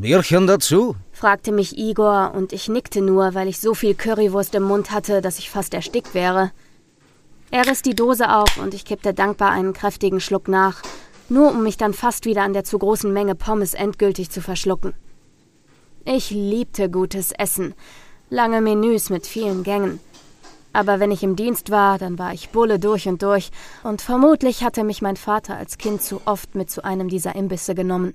Bierchen 0.00 0.46
dazu? 0.46 0.94
fragte 1.10 1.50
mich 1.50 1.76
Igor 1.76 2.32
und 2.32 2.52
ich 2.52 2.68
nickte 2.68 3.02
nur, 3.02 3.34
weil 3.34 3.48
ich 3.48 3.58
so 3.58 3.74
viel 3.74 3.96
Currywurst 3.96 4.54
im 4.54 4.62
Mund 4.62 4.92
hatte, 4.92 5.20
dass 5.20 5.40
ich 5.40 5.50
fast 5.50 5.74
erstickt 5.74 6.14
wäre. 6.14 6.52
Er 7.50 7.66
riss 7.66 7.82
die 7.82 7.96
Dose 7.96 8.32
auf 8.32 8.58
und 8.58 8.74
ich 8.74 8.84
kippte 8.84 9.12
dankbar 9.12 9.50
einen 9.50 9.72
kräftigen 9.72 10.20
Schluck 10.20 10.46
nach, 10.46 10.82
nur 11.28 11.50
um 11.50 11.64
mich 11.64 11.76
dann 11.76 11.94
fast 11.94 12.26
wieder 12.26 12.42
an 12.42 12.52
der 12.52 12.62
zu 12.62 12.78
großen 12.78 13.12
Menge 13.12 13.34
Pommes 13.34 13.74
endgültig 13.74 14.30
zu 14.30 14.40
verschlucken. 14.40 14.94
Ich 16.04 16.30
liebte 16.30 16.88
gutes 16.88 17.32
Essen, 17.32 17.74
lange 18.30 18.60
Menüs 18.60 19.10
mit 19.10 19.26
vielen 19.26 19.64
Gängen. 19.64 19.98
Aber 20.72 21.00
wenn 21.00 21.10
ich 21.10 21.24
im 21.24 21.34
Dienst 21.34 21.70
war, 21.70 21.98
dann 21.98 22.20
war 22.20 22.32
ich 22.32 22.50
Bulle 22.50 22.78
durch 22.78 23.08
und 23.08 23.22
durch, 23.22 23.50
und 23.82 24.00
vermutlich 24.00 24.62
hatte 24.62 24.84
mich 24.84 25.02
mein 25.02 25.16
Vater 25.16 25.56
als 25.56 25.76
Kind 25.76 26.02
zu 26.02 26.20
oft 26.24 26.54
mit 26.54 26.70
zu 26.70 26.84
einem 26.84 27.08
dieser 27.08 27.34
Imbisse 27.34 27.74
genommen. 27.74 28.14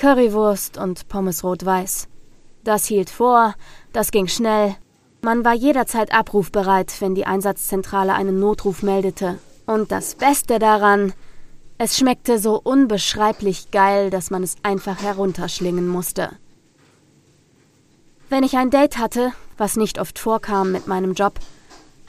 Currywurst 0.00 0.78
und 0.78 1.08
Pommes 1.08 1.44
rot-weiß. 1.44 2.08
Das 2.64 2.86
hielt 2.86 3.10
vor, 3.10 3.54
das 3.92 4.10
ging 4.10 4.28
schnell. 4.28 4.74
Man 5.20 5.44
war 5.44 5.52
jederzeit 5.52 6.14
abrufbereit, 6.14 7.02
wenn 7.02 7.14
die 7.14 7.26
Einsatzzentrale 7.26 8.14
einen 8.14 8.40
Notruf 8.40 8.82
meldete. 8.82 9.38
Und 9.66 9.92
das 9.92 10.14
Beste 10.14 10.58
daran, 10.58 11.12
es 11.76 11.98
schmeckte 11.98 12.38
so 12.38 12.58
unbeschreiblich 12.58 13.70
geil, 13.72 14.08
dass 14.08 14.30
man 14.30 14.42
es 14.42 14.56
einfach 14.62 15.02
herunterschlingen 15.02 15.86
musste. 15.86 16.30
Wenn 18.30 18.42
ich 18.42 18.56
ein 18.56 18.70
Date 18.70 18.96
hatte, 18.96 19.32
was 19.58 19.76
nicht 19.76 20.00
oft 20.00 20.18
vorkam 20.18 20.72
mit 20.72 20.86
meinem 20.86 21.12
Job, 21.12 21.34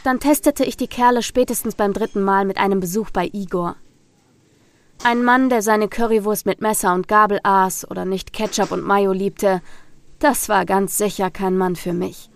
dann 0.05 0.21
testete 0.21 0.63
ich 0.63 0.77
die 0.77 0.87
Kerle 0.87 1.23
spätestens 1.23 1.75
beim 1.75 1.91
dritten 1.91 2.23
Mal 2.23 2.45
mit 2.45 2.57
einem 2.57 2.79
Besuch 2.79 3.09
bei 3.09 3.29
Igor. 3.33 3.75
Ein 5.03 5.23
Mann, 5.23 5.49
der 5.49 5.63
seine 5.63 5.87
Currywurst 5.87 6.45
mit 6.45 6.61
Messer 6.61 6.93
und 6.93 7.07
Gabel 7.07 7.39
aß 7.41 7.89
oder 7.89 8.05
nicht 8.05 8.33
Ketchup 8.33 8.71
und 8.71 8.83
Mayo 8.83 9.11
liebte, 9.11 9.61
das 10.19 10.47
war 10.47 10.63
ganz 10.65 10.95
sicher 10.95 11.31
kein 11.31 11.57
Mann 11.57 11.75
für 11.75 11.93
mich. 11.93 12.29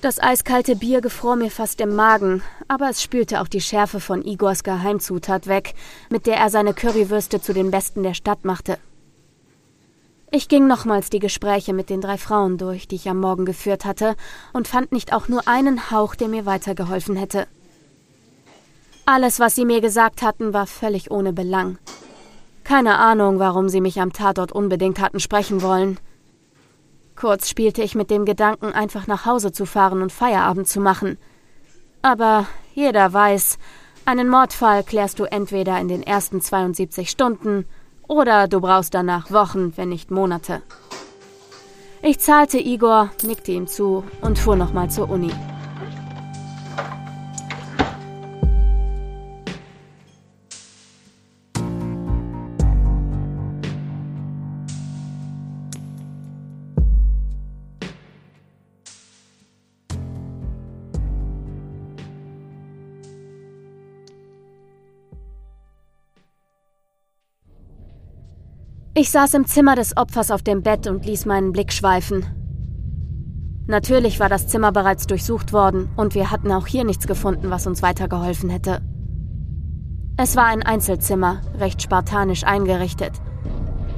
Das 0.00 0.22
eiskalte 0.22 0.76
Bier 0.76 1.00
gefror 1.00 1.34
mir 1.34 1.50
fast 1.50 1.80
im 1.80 1.96
Magen, 1.96 2.42
aber 2.68 2.88
es 2.88 3.02
spülte 3.02 3.40
auch 3.40 3.48
die 3.48 3.60
Schärfe 3.60 3.98
von 3.98 4.24
Igors 4.24 4.62
Geheimzutat 4.62 5.48
weg, 5.48 5.74
mit 6.10 6.26
der 6.26 6.36
er 6.36 6.48
seine 6.48 6.74
Currywürste 6.74 7.40
zu 7.40 7.52
den 7.52 7.72
besten 7.72 8.04
der 8.04 8.14
Stadt 8.14 8.44
machte. 8.44 8.78
Ich 10.30 10.48
ging 10.48 10.68
nochmals 10.68 11.10
die 11.10 11.18
Gespräche 11.18 11.72
mit 11.72 11.90
den 11.90 12.00
drei 12.00 12.18
Frauen 12.18 12.56
durch, 12.56 12.86
die 12.86 12.94
ich 12.94 13.08
am 13.08 13.18
Morgen 13.18 13.46
geführt 13.46 13.84
hatte, 13.84 14.14
und 14.52 14.68
fand 14.68 14.92
nicht 14.92 15.12
auch 15.12 15.26
nur 15.26 15.48
einen 15.48 15.90
Hauch, 15.90 16.14
der 16.14 16.28
mir 16.28 16.46
weitergeholfen 16.46 17.16
hätte. 17.16 17.48
Alles, 19.10 19.40
was 19.40 19.54
sie 19.54 19.64
mir 19.64 19.80
gesagt 19.80 20.20
hatten, 20.20 20.52
war 20.52 20.66
völlig 20.66 21.10
ohne 21.10 21.32
Belang. 21.32 21.78
Keine 22.62 22.98
Ahnung, 22.98 23.38
warum 23.38 23.70
sie 23.70 23.80
mich 23.80 24.02
am 24.02 24.12
Tatort 24.12 24.52
unbedingt 24.52 25.00
hatten 25.00 25.18
sprechen 25.18 25.62
wollen. 25.62 25.98
Kurz 27.16 27.48
spielte 27.48 27.80
ich 27.80 27.94
mit 27.94 28.10
dem 28.10 28.26
Gedanken, 28.26 28.66
einfach 28.66 29.06
nach 29.06 29.24
Hause 29.24 29.50
zu 29.50 29.64
fahren 29.64 30.02
und 30.02 30.12
Feierabend 30.12 30.68
zu 30.68 30.78
machen. 30.80 31.16
Aber 32.02 32.44
jeder 32.74 33.10
weiß, 33.10 33.56
einen 34.04 34.28
Mordfall 34.28 34.84
klärst 34.84 35.18
du 35.20 35.24
entweder 35.24 35.80
in 35.80 35.88
den 35.88 36.02
ersten 36.02 36.42
72 36.42 37.08
Stunden 37.08 37.64
oder 38.08 38.46
du 38.46 38.60
brauchst 38.60 38.92
danach 38.92 39.30
Wochen, 39.30 39.72
wenn 39.78 39.88
nicht 39.88 40.10
Monate. 40.10 40.60
Ich 42.02 42.20
zahlte 42.20 42.58
Igor, 42.58 43.08
nickte 43.22 43.52
ihm 43.52 43.68
zu 43.68 44.04
und 44.20 44.38
fuhr 44.38 44.56
nochmal 44.56 44.90
zur 44.90 45.08
Uni. 45.08 45.32
Ich 69.00 69.12
saß 69.12 69.34
im 69.34 69.46
Zimmer 69.46 69.76
des 69.76 69.96
Opfers 69.96 70.32
auf 70.32 70.42
dem 70.42 70.64
Bett 70.64 70.88
und 70.88 71.06
ließ 71.06 71.24
meinen 71.24 71.52
Blick 71.52 71.72
schweifen. 71.72 72.26
Natürlich 73.68 74.18
war 74.18 74.28
das 74.28 74.48
Zimmer 74.48 74.72
bereits 74.72 75.06
durchsucht 75.06 75.52
worden 75.52 75.88
und 75.94 76.16
wir 76.16 76.32
hatten 76.32 76.50
auch 76.50 76.66
hier 76.66 76.82
nichts 76.82 77.06
gefunden, 77.06 77.48
was 77.48 77.68
uns 77.68 77.80
weitergeholfen 77.80 78.50
hätte. 78.50 78.80
Es 80.16 80.34
war 80.34 80.46
ein 80.46 80.64
Einzelzimmer, 80.64 81.42
recht 81.60 81.80
spartanisch 81.80 82.42
eingerichtet. 82.42 83.12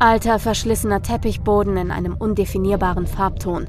Alter, 0.01 0.39
verschlissener 0.39 1.01
Teppichboden 1.01 1.79
in 1.79 1.91
einem 1.91 2.15
undefinierbaren 2.15 3.07
Farbton. 3.07 3.69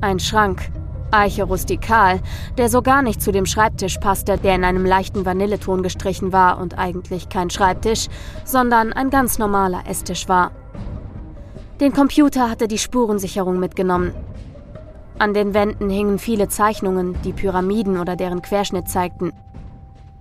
Ein 0.00 0.18
Schrank, 0.18 0.72
Eiche 1.10 1.44
rustikal, 1.44 2.20
der 2.58 2.68
so 2.68 2.82
gar 2.82 3.02
nicht 3.02 3.22
zu 3.22 3.32
dem 3.32 3.46
Schreibtisch 3.46 3.98
passte, 3.98 4.38
der 4.38 4.54
in 4.54 4.64
einem 4.64 4.84
leichten 4.84 5.24
Vanilleton 5.24 5.82
gestrichen 5.82 6.32
war 6.32 6.58
und 6.58 6.78
eigentlich 6.78 7.28
kein 7.28 7.50
Schreibtisch, 7.50 8.08
sondern 8.44 8.92
ein 8.92 9.10
ganz 9.10 9.38
normaler 9.38 9.82
Esstisch 9.88 10.28
war. 10.28 10.50
Den 11.80 11.92
Computer 11.92 12.50
hatte 12.50 12.68
die 12.68 12.78
Spurensicherung 12.78 13.58
mitgenommen. 13.58 14.14
An 15.18 15.34
den 15.34 15.54
Wänden 15.54 15.90
hingen 15.90 16.18
viele 16.18 16.48
Zeichnungen, 16.48 17.16
die 17.22 17.32
Pyramiden 17.32 17.98
oder 17.98 18.16
deren 18.16 18.42
Querschnitt 18.42 18.88
zeigten. 18.88 19.32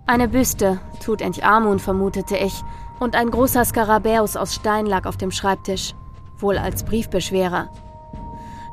Eine 0.05 0.27
Büste, 0.27 0.79
Tutanchamun 1.03 1.79
vermutete 1.79 2.37
ich, 2.37 2.61
und 2.99 3.15
ein 3.15 3.31
großer 3.31 3.65
Skarabäus 3.65 4.37
aus 4.37 4.55
Stein 4.55 4.85
lag 4.85 5.05
auf 5.05 5.17
dem 5.17 5.31
Schreibtisch, 5.31 5.93
wohl 6.37 6.57
als 6.57 6.83
Briefbeschwerer. 6.83 7.69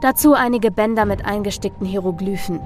Dazu 0.03 0.35
einige 0.35 0.73
Bänder 0.73 1.05
mit 1.05 1.25
eingestickten 1.25 1.87
Hieroglyphen. 1.87 2.61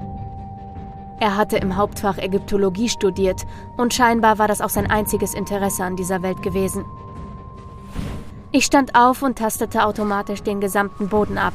Er 1.19 1.37
hatte 1.37 1.57
im 1.57 1.77
Hauptfach 1.77 2.17
Ägyptologie 2.17 2.89
studiert 2.89 3.45
und 3.77 3.93
scheinbar 3.93 4.39
war 4.39 4.47
das 4.47 4.59
auch 4.59 4.69
sein 4.69 4.89
einziges 4.89 5.35
Interesse 5.35 5.83
an 5.83 5.95
dieser 5.95 6.23
Welt 6.23 6.41
gewesen. 6.41 6.83
Ich 8.51 8.65
stand 8.65 8.95
auf 8.95 9.21
und 9.21 9.37
tastete 9.37 9.85
automatisch 9.85 10.41
den 10.41 10.59
gesamten 10.59 11.09
Boden 11.09 11.37
ab, 11.37 11.53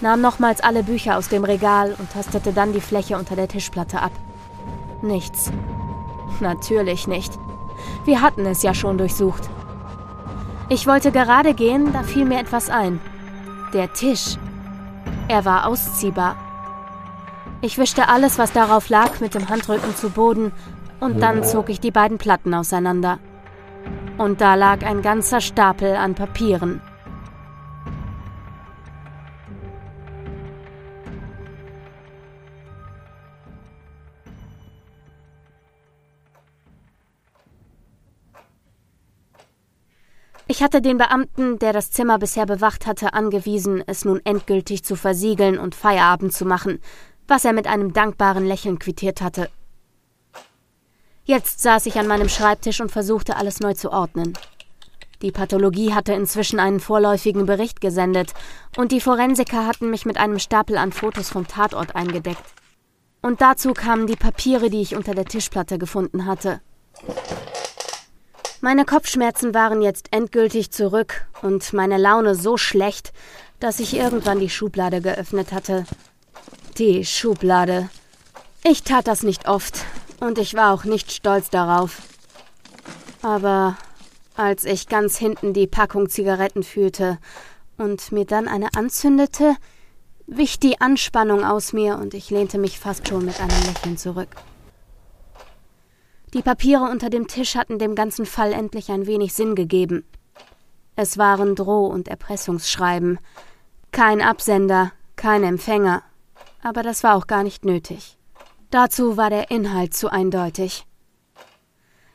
nahm 0.00 0.22
nochmals 0.22 0.62
alle 0.62 0.82
Bücher 0.82 1.18
aus 1.18 1.28
dem 1.28 1.44
Regal 1.44 1.94
und 1.98 2.10
tastete 2.10 2.54
dann 2.54 2.72
die 2.72 2.80
Fläche 2.80 3.18
unter 3.18 3.36
der 3.36 3.48
Tischplatte 3.48 4.00
ab. 4.00 4.12
Nichts. 5.02 5.52
Natürlich 6.40 7.06
nicht. 7.06 7.38
Wir 8.06 8.22
hatten 8.22 8.46
es 8.46 8.62
ja 8.62 8.72
schon 8.72 8.96
durchsucht. 8.96 9.50
Ich 10.70 10.86
wollte 10.86 11.12
gerade 11.12 11.52
gehen, 11.52 11.92
da 11.92 12.02
fiel 12.02 12.24
mir 12.24 12.40
etwas 12.40 12.70
ein. 12.70 12.98
Der 13.74 13.92
Tisch. 13.92 14.38
Er 15.28 15.44
war 15.44 15.66
ausziehbar. 15.66 16.36
Ich 17.60 17.76
wischte 17.76 18.08
alles, 18.08 18.38
was 18.38 18.52
darauf 18.52 18.88
lag, 18.88 19.20
mit 19.20 19.34
dem 19.34 19.48
Handrücken 19.48 19.94
zu 19.94 20.10
Boden 20.10 20.52
und 21.00 21.20
dann 21.20 21.44
zog 21.44 21.68
ich 21.68 21.80
die 21.80 21.90
beiden 21.90 22.18
Platten 22.18 22.54
auseinander. 22.54 23.18
Und 24.16 24.40
da 24.40 24.54
lag 24.54 24.84
ein 24.84 25.02
ganzer 25.02 25.40
Stapel 25.40 25.94
an 25.96 26.14
Papieren. 26.14 26.80
Ich 40.50 40.62
hatte 40.62 40.80
den 40.80 40.96
Beamten, 40.96 41.58
der 41.58 41.74
das 41.74 41.90
Zimmer 41.90 42.18
bisher 42.18 42.46
bewacht 42.46 42.86
hatte, 42.86 43.12
angewiesen, 43.12 43.84
es 43.86 44.06
nun 44.06 44.22
endgültig 44.24 44.82
zu 44.82 44.96
versiegeln 44.96 45.58
und 45.58 45.74
Feierabend 45.74 46.32
zu 46.32 46.46
machen, 46.46 46.80
was 47.26 47.44
er 47.44 47.52
mit 47.52 47.66
einem 47.66 47.92
dankbaren 47.92 48.46
Lächeln 48.46 48.78
quittiert 48.78 49.20
hatte. 49.20 49.50
Jetzt 51.24 51.60
saß 51.60 51.84
ich 51.84 51.98
an 51.98 52.06
meinem 52.06 52.30
Schreibtisch 52.30 52.80
und 52.80 52.90
versuchte 52.90 53.36
alles 53.36 53.60
neu 53.60 53.74
zu 53.74 53.92
ordnen. 53.92 54.32
Die 55.20 55.32
Pathologie 55.32 55.92
hatte 55.92 56.14
inzwischen 56.14 56.60
einen 56.60 56.80
vorläufigen 56.80 57.44
Bericht 57.44 57.82
gesendet, 57.82 58.32
und 58.78 58.90
die 58.90 59.02
Forensiker 59.02 59.66
hatten 59.66 59.90
mich 59.90 60.06
mit 60.06 60.16
einem 60.16 60.38
Stapel 60.38 60.78
an 60.78 60.92
Fotos 60.92 61.28
vom 61.28 61.46
Tatort 61.46 61.94
eingedeckt. 61.94 62.42
Und 63.20 63.42
dazu 63.42 63.74
kamen 63.74 64.06
die 64.06 64.16
Papiere, 64.16 64.70
die 64.70 64.80
ich 64.80 64.96
unter 64.96 65.14
der 65.14 65.26
Tischplatte 65.26 65.76
gefunden 65.76 66.24
hatte. 66.24 66.62
Meine 68.60 68.84
Kopfschmerzen 68.84 69.54
waren 69.54 69.82
jetzt 69.82 70.08
endgültig 70.10 70.72
zurück 70.72 71.26
und 71.42 71.72
meine 71.72 71.96
Laune 71.96 72.34
so 72.34 72.56
schlecht, 72.56 73.12
dass 73.60 73.78
ich 73.78 73.94
irgendwann 73.94 74.40
die 74.40 74.50
Schublade 74.50 75.00
geöffnet 75.00 75.52
hatte. 75.52 75.84
Die 76.76 77.04
Schublade. 77.04 77.88
Ich 78.64 78.82
tat 78.82 79.06
das 79.06 79.22
nicht 79.22 79.46
oft 79.46 79.84
und 80.18 80.38
ich 80.38 80.54
war 80.54 80.74
auch 80.74 80.82
nicht 80.82 81.12
stolz 81.12 81.50
darauf. 81.50 82.02
Aber 83.22 83.76
als 84.36 84.64
ich 84.64 84.88
ganz 84.88 85.16
hinten 85.18 85.52
die 85.52 85.68
Packung 85.68 86.08
Zigaretten 86.08 86.64
fühlte 86.64 87.18
und 87.76 88.10
mir 88.10 88.24
dann 88.24 88.48
eine 88.48 88.74
anzündete, 88.76 89.54
wich 90.26 90.58
die 90.58 90.80
Anspannung 90.80 91.44
aus 91.44 91.72
mir 91.72 91.96
und 91.96 92.12
ich 92.12 92.30
lehnte 92.30 92.58
mich 92.58 92.80
fast 92.80 93.06
schon 93.06 93.24
mit 93.24 93.40
einem 93.40 93.62
Lächeln 93.66 93.96
zurück. 93.96 94.30
Die 96.34 96.42
Papiere 96.42 96.84
unter 96.84 97.08
dem 97.08 97.26
Tisch 97.26 97.54
hatten 97.54 97.78
dem 97.78 97.94
ganzen 97.94 98.26
Fall 98.26 98.52
endlich 98.52 98.90
ein 98.90 99.06
wenig 99.06 99.32
Sinn 99.32 99.54
gegeben. 99.54 100.04
Es 100.94 101.16
waren 101.16 101.54
Droh- 101.54 101.86
und 101.86 102.08
Erpressungsschreiben. 102.08 103.18
Kein 103.92 104.20
Absender, 104.20 104.92
kein 105.16 105.42
Empfänger. 105.42 106.02
Aber 106.62 106.82
das 106.82 107.02
war 107.02 107.16
auch 107.16 107.26
gar 107.26 107.42
nicht 107.44 107.64
nötig. 107.64 108.18
Dazu 108.70 109.16
war 109.16 109.30
der 109.30 109.50
Inhalt 109.50 109.94
zu 109.94 110.10
eindeutig. 110.10 110.86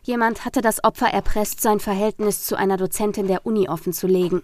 Jemand 0.03 0.45
hatte 0.45 0.61
das 0.61 0.83
Opfer 0.83 1.07
erpresst, 1.07 1.61
sein 1.61 1.79
Verhältnis 1.79 2.43
zu 2.43 2.55
einer 2.55 2.77
Dozentin 2.77 3.27
der 3.27 3.45
Uni 3.45 3.69
offenzulegen. 3.69 4.43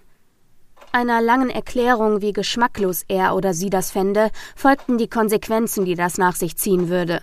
Einer 0.91 1.21
langen 1.21 1.51
Erklärung, 1.51 2.21
wie 2.21 2.33
geschmacklos 2.33 3.03
er 3.07 3.35
oder 3.35 3.53
sie 3.53 3.69
das 3.69 3.91
fände, 3.91 4.31
folgten 4.55 4.97
die 4.97 5.09
Konsequenzen, 5.09 5.85
die 5.85 5.95
das 5.95 6.17
nach 6.17 6.35
sich 6.35 6.57
ziehen 6.57 6.89
würde. 6.89 7.21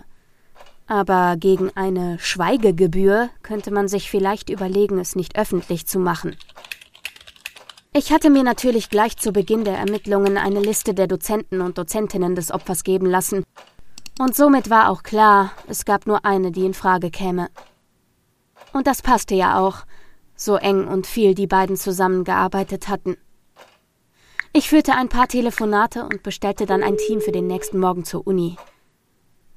Aber 0.87 1.35
gegen 1.37 1.69
eine 1.75 2.17
Schweigegebühr 2.19 3.29
könnte 3.43 3.71
man 3.71 3.87
sich 3.87 4.09
vielleicht 4.09 4.49
überlegen, 4.49 4.99
es 4.99 5.15
nicht 5.15 5.37
öffentlich 5.37 5.85
zu 5.85 5.99
machen. 5.99 6.35
Ich 7.93 8.11
hatte 8.11 8.29
mir 8.29 8.43
natürlich 8.43 8.89
gleich 8.89 9.17
zu 9.17 9.31
Beginn 9.31 9.65
der 9.65 9.77
Ermittlungen 9.77 10.37
eine 10.37 10.59
Liste 10.59 10.93
der 10.93 11.07
Dozenten 11.07 11.61
und 11.61 11.77
Dozentinnen 11.77 12.35
des 12.35 12.51
Opfers 12.51 12.83
geben 12.83 13.07
lassen. 13.07 13.43
Und 14.19 14.35
somit 14.35 14.69
war 14.69 14.89
auch 14.89 15.03
klar, 15.03 15.51
es 15.67 15.83
gab 15.83 16.07
nur 16.07 16.23
eine, 16.23 16.51
die 16.51 16.65
in 16.65 16.73
Frage 16.73 17.11
käme. 17.11 17.49
Und 18.71 18.87
das 18.87 19.01
passte 19.01 19.35
ja 19.35 19.59
auch, 19.59 19.85
so 20.35 20.55
eng 20.55 20.87
und 20.87 21.07
viel 21.07 21.33
die 21.33 21.47
beiden 21.47 21.75
zusammengearbeitet 21.75 22.87
hatten. 22.87 23.17
Ich 24.53 24.69
führte 24.69 24.93
ein 24.93 25.09
paar 25.09 25.27
Telefonate 25.27 26.03
und 26.03 26.23
bestellte 26.23 26.65
dann 26.65 26.83
ein 26.83 26.97
Team 26.97 27.19
für 27.19 27.31
den 27.31 27.47
nächsten 27.47 27.79
Morgen 27.79 28.05
zur 28.05 28.25
Uni. 28.25 28.57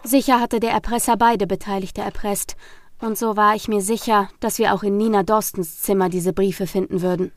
Sicher 0.02 0.40
hatte 0.40 0.60
der 0.60 0.70
Erpresser 0.70 1.16
beide 1.16 1.46
Beteiligte 1.46 2.00
erpresst, 2.00 2.56
und 3.00 3.16
so 3.16 3.36
war 3.36 3.54
ich 3.54 3.68
mir 3.68 3.80
sicher, 3.80 4.28
dass 4.40 4.58
wir 4.58 4.74
auch 4.74 4.82
in 4.82 4.96
Nina 4.96 5.22
Dorstens 5.22 5.82
Zimmer 5.82 6.08
diese 6.08 6.32
Briefe 6.32 6.66
finden 6.66 7.02
würden. 7.02 7.32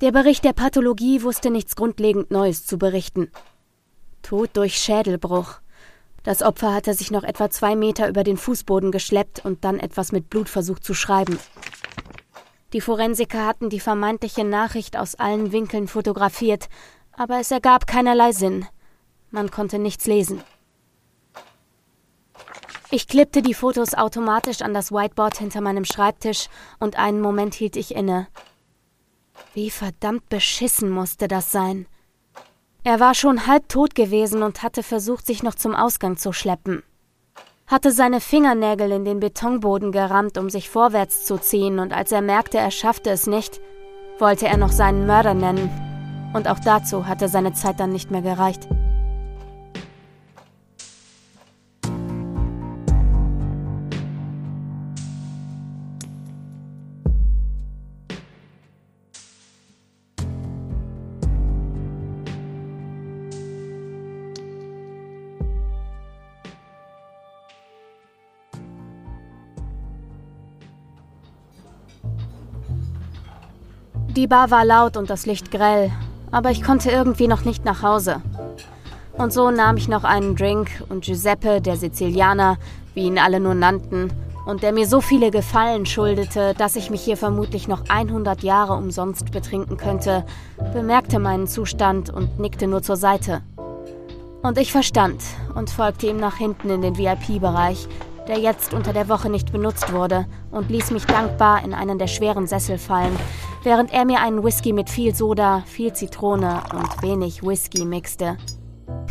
Der 0.00 0.12
Bericht 0.12 0.44
der 0.44 0.52
Pathologie 0.52 1.22
wusste 1.22 1.50
nichts 1.50 1.76
grundlegend 1.76 2.30
Neues 2.30 2.66
zu 2.66 2.78
berichten. 2.78 3.30
Tod 4.22 4.50
durch 4.54 4.76
Schädelbruch. 4.76 5.60
Das 6.24 6.42
Opfer 6.42 6.72
hatte 6.72 6.94
sich 6.94 7.10
noch 7.10 7.22
etwa 7.22 7.50
zwei 7.50 7.76
Meter 7.76 8.08
über 8.08 8.24
den 8.24 8.36
Fußboden 8.36 8.92
geschleppt 8.92 9.44
und 9.44 9.64
dann 9.64 9.78
etwas 9.78 10.10
mit 10.10 10.30
Blut 10.30 10.48
versucht 10.48 10.84
zu 10.84 10.94
schreiben. 10.94 11.38
Die 12.72 12.80
Forensiker 12.80 13.46
hatten 13.46 13.70
die 13.70 13.80
vermeintliche 13.80 14.44
Nachricht 14.44 14.96
aus 14.96 15.14
allen 15.14 15.52
Winkeln 15.52 15.86
fotografiert, 15.86 16.68
aber 17.12 17.38
es 17.38 17.50
ergab 17.50 17.86
keinerlei 17.86 18.32
Sinn. 18.32 18.66
Man 19.34 19.50
konnte 19.50 19.80
nichts 19.80 20.06
lesen. 20.06 20.40
Ich 22.92 23.08
klippte 23.08 23.42
die 23.42 23.52
Fotos 23.52 23.92
automatisch 23.94 24.62
an 24.62 24.72
das 24.72 24.92
Whiteboard 24.92 25.38
hinter 25.38 25.60
meinem 25.60 25.84
Schreibtisch 25.84 26.46
und 26.78 26.96
einen 26.96 27.20
Moment 27.20 27.54
hielt 27.54 27.74
ich 27.74 27.96
inne. 27.96 28.28
Wie 29.52 29.70
verdammt 29.70 30.28
beschissen 30.28 30.88
musste 30.88 31.26
das 31.26 31.50
sein. 31.50 31.86
Er 32.84 33.00
war 33.00 33.16
schon 33.16 33.48
halb 33.48 33.68
tot 33.68 33.96
gewesen 33.96 34.44
und 34.44 34.62
hatte 34.62 34.84
versucht, 34.84 35.26
sich 35.26 35.42
noch 35.42 35.56
zum 35.56 35.74
Ausgang 35.74 36.16
zu 36.16 36.32
schleppen. 36.32 36.84
Hatte 37.66 37.90
seine 37.90 38.20
Fingernägel 38.20 38.92
in 38.92 39.04
den 39.04 39.18
Betonboden 39.18 39.90
gerammt, 39.90 40.38
um 40.38 40.48
sich 40.48 40.70
vorwärts 40.70 41.24
zu 41.24 41.38
ziehen, 41.38 41.80
und 41.80 41.92
als 41.92 42.12
er 42.12 42.22
merkte, 42.22 42.58
er 42.58 42.70
schaffte 42.70 43.10
es 43.10 43.26
nicht, 43.26 43.60
wollte 44.20 44.46
er 44.46 44.58
noch 44.58 44.70
seinen 44.70 45.08
Mörder 45.08 45.34
nennen. 45.34 46.30
Und 46.32 46.46
auch 46.46 46.60
dazu 46.60 47.08
hatte 47.08 47.28
seine 47.28 47.52
Zeit 47.52 47.80
dann 47.80 47.90
nicht 47.90 48.12
mehr 48.12 48.22
gereicht. 48.22 48.68
Die 74.16 74.28
Bar 74.28 74.52
war 74.52 74.64
laut 74.64 74.96
und 74.96 75.10
das 75.10 75.26
Licht 75.26 75.50
grell, 75.50 75.90
aber 76.30 76.52
ich 76.52 76.62
konnte 76.62 76.88
irgendwie 76.88 77.26
noch 77.26 77.44
nicht 77.44 77.64
nach 77.64 77.82
Hause. 77.82 78.22
Und 79.14 79.32
so 79.32 79.50
nahm 79.50 79.76
ich 79.76 79.88
noch 79.88 80.04
einen 80.04 80.36
Drink 80.36 80.68
und 80.88 81.04
Giuseppe, 81.04 81.60
der 81.60 81.76
Sizilianer, 81.76 82.58
wie 82.94 83.06
ihn 83.06 83.18
alle 83.18 83.40
nur 83.40 83.54
nannten, 83.54 84.12
und 84.46 84.62
der 84.62 84.72
mir 84.72 84.86
so 84.86 85.00
viele 85.00 85.32
Gefallen 85.32 85.84
schuldete, 85.84 86.54
dass 86.56 86.76
ich 86.76 86.90
mich 86.90 87.02
hier 87.02 87.16
vermutlich 87.16 87.66
noch 87.66 87.88
100 87.88 88.44
Jahre 88.44 88.74
umsonst 88.74 89.32
betrinken 89.32 89.78
könnte, 89.78 90.24
bemerkte 90.72 91.18
meinen 91.18 91.48
Zustand 91.48 92.10
und 92.10 92.38
nickte 92.38 92.68
nur 92.68 92.82
zur 92.82 92.96
Seite. 92.96 93.42
Und 94.42 94.58
ich 94.58 94.70
verstand 94.70 95.24
und 95.56 95.70
folgte 95.70 96.06
ihm 96.06 96.18
nach 96.18 96.36
hinten 96.36 96.70
in 96.70 96.82
den 96.82 96.96
VIP-Bereich, 96.98 97.88
der 98.28 98.38
jetzt 98.38 98.74
unter 98.74 98.92
der 98.92 99.08
Woche 99.08 99.28
nicht 99.28 99.52
benutzt 99.52 99.92
wurde, 99.92 100.26
und 100.50 100.70
ließ 100.70 100.90
mich 100.90 101.04
dankbar 101.04 101.64
in 101.64 101.74
einen 101.74 101.98
der 101.98 102.06
schweren 102.06 102.46
Sessel 102.46 102.78
fallen, 102.78 103.16
während 103.62 103.92
er 103.92 104.04
mir 104.04 104.20
einen 104.20 104.42
Whisky 104.42 104.72
mit 104.72 104.90
viel 104.90 105.14
Soda, 105.14 105.62
viel 105.66 105.92
Zitrone 105.92 106.62
und 106.72 107.02
wenig 107.02 107.42
Whisky 107.42 107.84
mixte. 107.84 108.36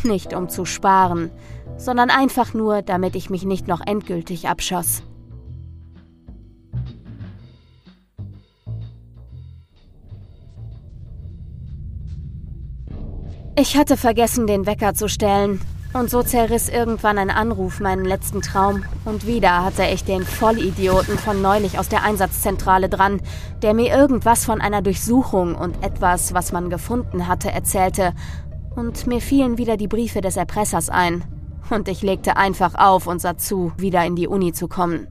Nicht 0.03 0.33
um 0.33 0.49
zu 0.49 0.65
sparen, 0.65 1.31
sondern 1.77 2.09
einfach 2.09 2.53
nur, 2.53 2.81
damit 2.81 3.15
ich 3.15 3.29
mich 3.29 3.45
nicht 3.45 3.67
noch 3.67 3.81
endgültig 3.85 4.47
abschoss. 4.47 5.03
Ich 13.55 13.77
hatte 13.77 13.97
vergessen, 13.97 14.47
den 14.47 14.65
Wecker 14.65 14.95
zu 14.95 15.07
stellen, 15.07 15.61
und 15.93 16.09
so 16.09 16.23
zerriss 16.23 16.69
irgendwann 16.69 17.17
ein 17.17 17.29
Anruf 17.29 17.79
meinen 17.79 18.03
letzten 18.03 18.41
Traum. 18.41 18.83
Und 19.05 19.27
wieder 19.27 19.63
hatte 19.63 19.85
ich 19.85 20.03
den 20.03 20.23
Vollidioten 20.23 21.17
von 21.17 21.41
neulich 21.41 21.77
aus 21.77 21.87
der 21.87 22.03
Einsatzzentrale 22.03 22.89
dran, 22.89 23.21
der 23.61 23.73
mir 23.73 23.95
irgendwas 23.95 24.45
von 24.45 24.59
einer 24.59 24.81
Durchsuchung 24.81 25.55
und 25.55 25.83
etwas, 25.83 26.33
was 26.33 26.51
man 26.51 26.69
gefunden 26.69 27.27
hatte, 27.27 27.51
erzählte. 27.51 28.13
Und 28.75 29.05
mir 29.05 29.21
fielen 29.21 29.57
wieder 29.57 29.77
die 29.77 29.87
Briefe 29.87 30.21
des 30.21 30.35
Erpressers 30.35 30.89
ein. 30.89 31.23
Und 31.69 31.87
ich 31.87 32.01
legte 32.01 32.37
einfach 32.37 32.75
auf 32.75 33.07
und 33.07 33.21
sah 33.21 33.37
zu, 33.37 33.71
wieder 33.77 34.03
in 34.05 34.15
die 34.15 34.27
Uni 34.27 34.51
zu 34.51 34.67
kommen. 34.67 35.07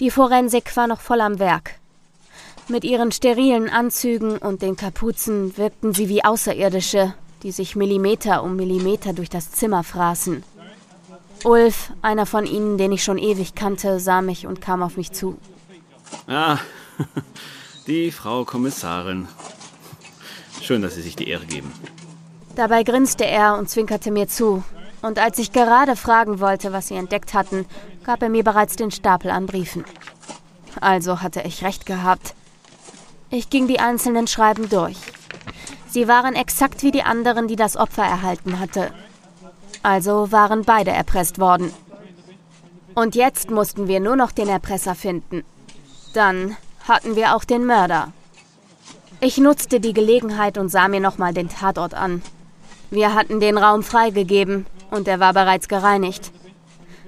Die 0.00 0.10
Forensik 0.10 0.76
war 0.76 0.86
noch 0.86 1.00
voll 1.00 1.20
am 1.20 1.38
Werk. 1.38 1.81
Mit 2.68 2.84
ihren 2.84 3.12
sterilen 3.12 3.68
Anzügen 3.68 4.38
und 4.38 4.62
den 4.62 4.76
Kapuzen 4.76 5.56
wirkten 5.56 5.92
sie 5.92 6.08
wie 6.08 6.24
Außerirdische, 6.24 7.14
die 7.42 7.50
sich 7.50 7.76
Millimeter 7.76 8.42
um 8.42 8.56
Millimeter 8.56 9.12
durch 9.12 9.28
das 9.28 9.50
Zimmer 9.50 9.82
fraßen. 9.82 10.44
Ulf, 11.44 11.92
einer 12.02 12.24
von 12.24 12.46
ihnen, 12.46 12.78
den 12.78 12.92
ich 12.92 13.02
schon 13.02 13.18
ewig 13.18 13.54
kannte, 13.54 13.98
sah 13.98 14.22
mich 14.22 14.46
und 14.46 14.60
kam 14.60 14.82
auf 14.82 14.96
mich 14.96 15.10
zu. 15.10 15.36
Ah, 16.28 16.58
die 17.86 18.12
Frau 18.12 18.44
Kommissarin. 18.44 19.26
Schön, 20.60 20.82
dass 20.82 20.94
Sie 20.94 21.02
sich 21.02 21.16
die 21.16 21.28
Ehre 21.28 21.46
geben. 21.46 21.72
Dabei 22.54 22.84
grinste 22.84 23.26
er 23.26 23.58
und 23.58 23.68
zwinkerte 23.68 24.12
mir 24.12 24.28
zu. 24.28 24.62
Und 25.00 25.18
als 25.18 25.38
ich 25.38 25.50
gerade 25.50 25.96
fragen 25.96 26.38
wollte, 26.38 26.72
was 26.72 26.88
sie 26.88 26.94
entdeckt 26.94 27.34
hatten, 27.34 27.66
gab 28.04 28.22
er 28.22 28.28
mir 28.28 28.44
bereits 28.44 28.76
den 28.76 28.92
Stapel 28.92 29.30
an 29.30 29.46
Briefen. 29.46 29.84
Also 30.80 31.22
hatte 31.22 31.42
ich 31.42 31.64
recht 31.64 31.86
gehabt. 31.86 32.34
Ich 33.34 33.48
ging 33.48 33.66
die 33.66 33.80
einzelnen 33.80 34.26
Schreiben 34.26 34.68
durch. 34.68 34.98
Sie 35.88 36.06
waren 36.06 36.34
exakt 36.34 36.82
wie 36.82 36.90
die 36.90 37.02
anderen, 37.02 37.48
die 37.48 37.56
das 37.56 37.78
Opfer 37.78 38.02
erhalten 38.02 38.60
hatte. 38.60 38.90
Also 39.82 40.30
waren 40.30 40.64
beide 40.64 40.90
erpresst 40.90 41.38
worden. 41.38 41.72
Und 42.94 43.14
jetzt 43.14 43.50
mussten 43.50 43.88
wir 43.88 44.00
nur 44.00 44.16
noch 44.16 44.32
den 44.32 44.50
Erpresser 44.50 44.94
finden. 44.94 45.44
Dann 46.12 46.58
hatten 46.86 47.16
wir 47.16 47.34
auch 47.34 47.44
den 47.44 47.64
Mörder. 47.64 48.12
Ich 49.18 49.38
nutzte 49.38 49.80
die 49.80 49.94
Gelegenheit 49.94 50.58
und 50.58 50.68
sah 50.68 50.88
mir 50.88 51.00
nochmal 51.00 51.32
den 51.32 51.48
Tatort 51.48 51.94
an. 51.94 52.20
Wir 52.90 53.14
hatten 53.14 53.40
den 53.40 53.56
Raum 53.56 53.82
freigegeben 53.82 54.66
und 54.90 55.08
er 55.08 55.20
war 55.20 55.32
bereits 55.32 55.68
gereinigt. 55.68 56.32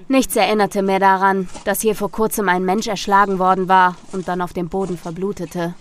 Nichts 0.07 0.35
erinnerte 0.35 0.81
mehr 0.81 0.99
daran, 0.99 1.47
dass 1.65 1.81
hier 1.81 1.95
vor 1.95 2.09
kurzem 2.09 2.49
ein 2.49 2.65
Mensch 2.65 2.87
erschlagen 2.87 3.37
worden 3.37 3.67
war 3.67 3.95
und 4.11 4.27
dann 4.27 4.41
auf 4.41 4.53
dem 4.53 4.69
Boden 4.69 4.97
verblutete. 4.97 5.75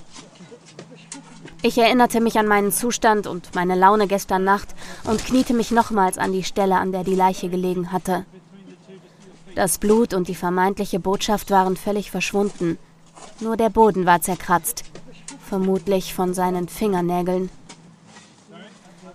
Ich 1.66 1.79
erinnerte 1.79 2.20
mich 2.20 2.38
an 2.38 2.46
meinen 2.46 2.72
Zustand 2.72 3.27
und 3.27 3.55
meine 3.55 3.74
Laune 3.74 4.07
gestern 4.07 4.44
Nacht 4.44 4.68
und 5.05 5.24
kniete 5.24 5.55
mich 5.55 5.70
nochmals 5.70 6.18
an 6.18 6.31
die 6.31 6.44
Stelle, 6.44 6.77
an 6.77 6.92
der 6.92 7.05
die 7.05 7.14
Leiche 7.14 7.48
gelegen 7.48 7.90
hatte. 7.90 8.27
Das 9.55 9.79
Blut 9.79 10.12
und 10.12 10.29
die 10.29 10.35
vermeintliche 10.35 11.00
Botschaft 11.00 11.50
waren 11.50 11.79
völlig 11.79 12.11
verschwunden. 12.11 12.77
Nur 13.40 13.57
der 13.57 13.70
Boden 13.70 14.05
war 14.05 14.20
zerkratzt, 14.20 14.85
vermutlich 15.48 16.12
von 16.12 16.35
seinen 16.35 16.68
Fingernägeln. 16.68 17.48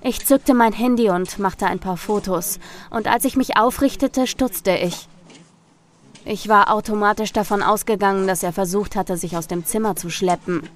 Ich 0.01 0.25
zückte 0.25 0.55
mein 0.55 0.73
Handy 0.73 1.11
und 1.11 1.37
machte 1.37 1.67
ein 1.67 1.77
paar 1.77 1.97
Fotos, 1.97 2.57
und 2.89 3.07
als 3.07 3.25
ich 3.25 3.35
mich 3.35 3.57
aufrichtete, 3.57 4.25
stutzte 4.25 4.71
ich. 4.71 5.07
Ich 6.25 6.49
war 6.49 6.73
automatisch 6.73 7.31
davon 7.31 7.61
ausgegangen, 7.61 8.25
dass 8.25 8.41
er 8.41 8.53
versucht 8.53 8.95
hatte, 8.95 9.17
sich 9.17 9.37
aus 9.37 9.45
dem 9.45 9.65
Zimmer 9.65 9.95
zu 9.95 10.09
schleppen 10.09 10.67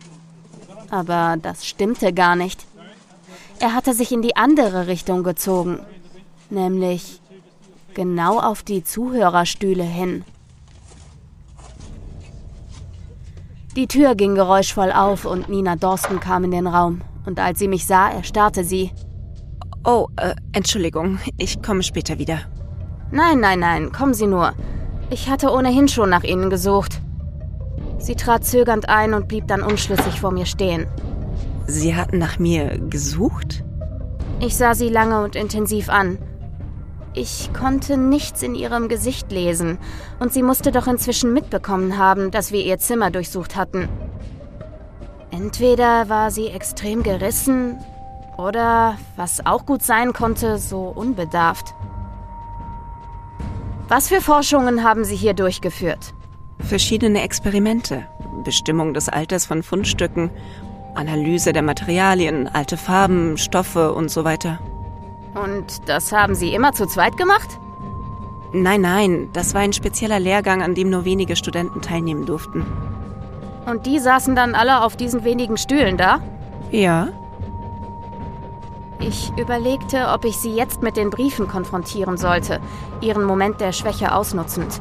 aber 0.90 1.38
das 1.42 1.66
stimmte 1.66 2.14
gar 2.14 2.36
nicht. 2.36 2.66
Er 3.60 3.74
hatte 3.74 3.94
sich 3.94 4.12
in 4.12 4.22
die 4.22 4.36
andere 4.36 4.88
Richtung 4.88 5.24
gezogen, 5.24 5.80
nämlich 6.50 7.22
genau 7.94 8.40
auf 8.40 8.64
die 8.64 8.84
Zuhörerstühle 8.84 9.84
hin. 9.84 10.26
Die 13.76 13.88
Tür 13.88 14.16
ging 14.16 14.36
geräuschvoll 14.36 14.92
auf 14.92 15.26
und 15.26 15.50
Nina 15.50 15.76
Dorsten 15.76 16.20
kam 16.20 16.44
in 16.44 16.52
den 16.52 16.68
Raum. 16.68 17.02
Und 17.26 17.40
als 17.40 17.60
sie 17.60 17.68
mich 17.68 17.88
sah, 17.88 18.10
erstarrte 18.10 18.64
sie. 18.64 18.92
Oh, 19.84 20.08
äh, 20.18 20.36
Entschuldigung, 20.52 21.20
ich 21.38 21.62
komme 21.62 21.84
später 21.84 22.20
wieder. 22.20 22.42
Nein, 23.12 23.40
nein, 23.40 23.60
nein, 23.60 23.92
kommen 23.92 24.14
Sie 24.14 24.28
nur. 24.28 24.54
Ich 25.10 25.30
hatte 25.30 25.52
ohnehin 25.52 25.88
schon 25.88 26.10
nach 26.10 26.24
Ihnen 26.24 26.50
gesucht. 26.50 27.00
Sie 28.04 28.16
trat 28.16 28.44
zögernd 28.44 28.90
ein 28.90 29.14
und 29.14 29.30
blieb 29.30 29.48
dann 29.48 29.62
unschlüssig 29.62 30.20
vor 30.20 30.32
mir 30.32 30.46
stehen. 30.46 30.88
Sie 31.68 31.96
hatten 31.96 32.18
nach 32.18 32.38
mir 32.38 32.78
gesucht? 32.78 33.64
Ich 34.42 34.58
sah 34.58 34.76
sie 34.76 34.90
lange 34.90 35.24
und 35.24 35.38
intensiv 35.38 35.88
an. 35.88 36.18
Ich 37.14 37.52
konnte 37.54 37.96
nichts 37.96 38.44
in 38.44 38.56
ihrem 38.56 38.90
Gesicht 38.90 39.32
lesen, 39.32 39.78
und 40.20 40.34
sie 40.34 40.44
musste 40.44 40.74
doch 40.74 40.86
inzwischen 40.86 41.32
mitbekommen 41.32 41.98
haben, 41.98 42.30
dass 42.30 42.52
wir 42.52 42.62
ihr 42.66 42.78
Zimmer 42.78 43.10
durchsucht 43.10 43.56
hatten. 43.56 43.88
Entweder 45.32 46.10
war 46.10 46.30
sie 46.30 46.48
extrem 46.48 47.04
gerissen 47.04 47.78
oder, 48.38 48.98
was 49.16 49.46
auch 49.46 49.66
gut 49.66 49.82
sein 49.82 50.12
konnte, 50.12 50.58
so 50.58 50.90
unbedarft. 50.90 51.74
Was 53.88 54.10
für 54.10 54.20
Forschungen 54.20 54.84
haben 54.84 55.06
Sie 55.06 55.16
hier 55.16 55.34
durchgeführt? 55.34 56.14
Verschiedene 56.64 57.22
Experimente. 57.24 58.08
Bestimmung 58.44 58.94
des 58.94 59.10
Alters 59.10 59.46
von 59.46 59.64
Fundstücken, 59.64 60.30
Analyse 60.96 61.54
der 61.54 61.62
Materialien, 61.62 62.48
alte 62.48 62.78
Farben, 62.78 63.38
Stoffe 63.38 63.94
und 63.94 64.10
so 64.10 64.24
weiter. 64.24 64.60
Und 65.34 65.88
das 65.88 66.12
haben 66.12 66.36
Sie 66.36 66.54
immer 66.54 66.74
zu 66.74 66.86
zweit 66.86 67.18
gemacht? 67.18 67.60
Nein, 68.54 68.82
nein, 68.82 69.30
das 69.34 69.54
war 69.54 69.62
ein 69.62 69.74
spezieller 69.74 70.20
Lehrgang, 70.20 70.62
an 70.62 70.76
dem 70.76 70.90
nur 70.90 71.06
wenige 71.06 71.36
Studenten 71.36 71.82
teilnehmen 71.82 72.26
durften. 72.26 72.66
Und 73.66 73.86
die 73.86 74.00
saßen 74.00 74.36
dann 74.36 74.54
alle 74.54 74.84
auf 74.84 74.96
diesen 74.96 75.24
wenigen 75.24 75.58
Stühlen 75.58 75.98
da? 75.98 76.20
Ja. 76.70 77.10
Ich 79.00 79.32
überlegte, 79.38 80.08
ob 80.14 80.24
ich 80.26 80.38
sie 80.38 80.54
jetzt 80.54 80.84
mit 80.84 80.98
den 80.98 81.10
Briefen 81.10 81.48
konfrontieren 81.48 82.18
sollte, 82.18 82.60
ihren 83.02 83.24
Moment 83.24 83.60
der 83.60 83.72
Schwäche 83.72 84.14
ausnutzend. 84.14 84.80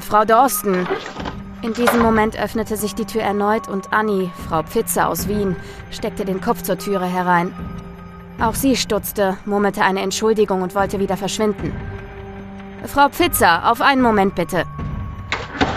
Frau 0.00 0.24
Dorsten. 0.24 0.86
In 1.60 1.72
diesem 1.72 2.00
Moment 2.00 2.38
öffnete 2.38 2.76
sich 2.76 2.94
die 2.94 3.04
Tür 3.04 3.22
erneut 3.22 3.68
und 3.68 3.92
Annie, 3.92 4.30
Frau 4.48 4.62
Pfitzer 4.62 5.08
aus 5.08 5.26
Wien, 5.26 5.56
steckte 5.90 6.24
den 6.24 6.40
Kopf 6.40 6.62
zur 6.62 6.78
Türe 6.78 7.06
herein. 7.06 7.52
Auch 8.40 8.54
sie 8.54 8.76
stutzte, 8.76 9.36
murmelte 9.44 9.82
eine 9.82 10.00
Entschuldigung 10.00 10.62
und 10.62 10.76
wollte 10.76 11.00
wieder 11.00 11.16
verschwinden. 11.16 11.72
Frau 12.84 13.08
Pfitzer, 13.08 13.70
auf 13.70 13.80
einen 13.80 14.02
Moment 14.02 14.36
bitte. 14.36 14.66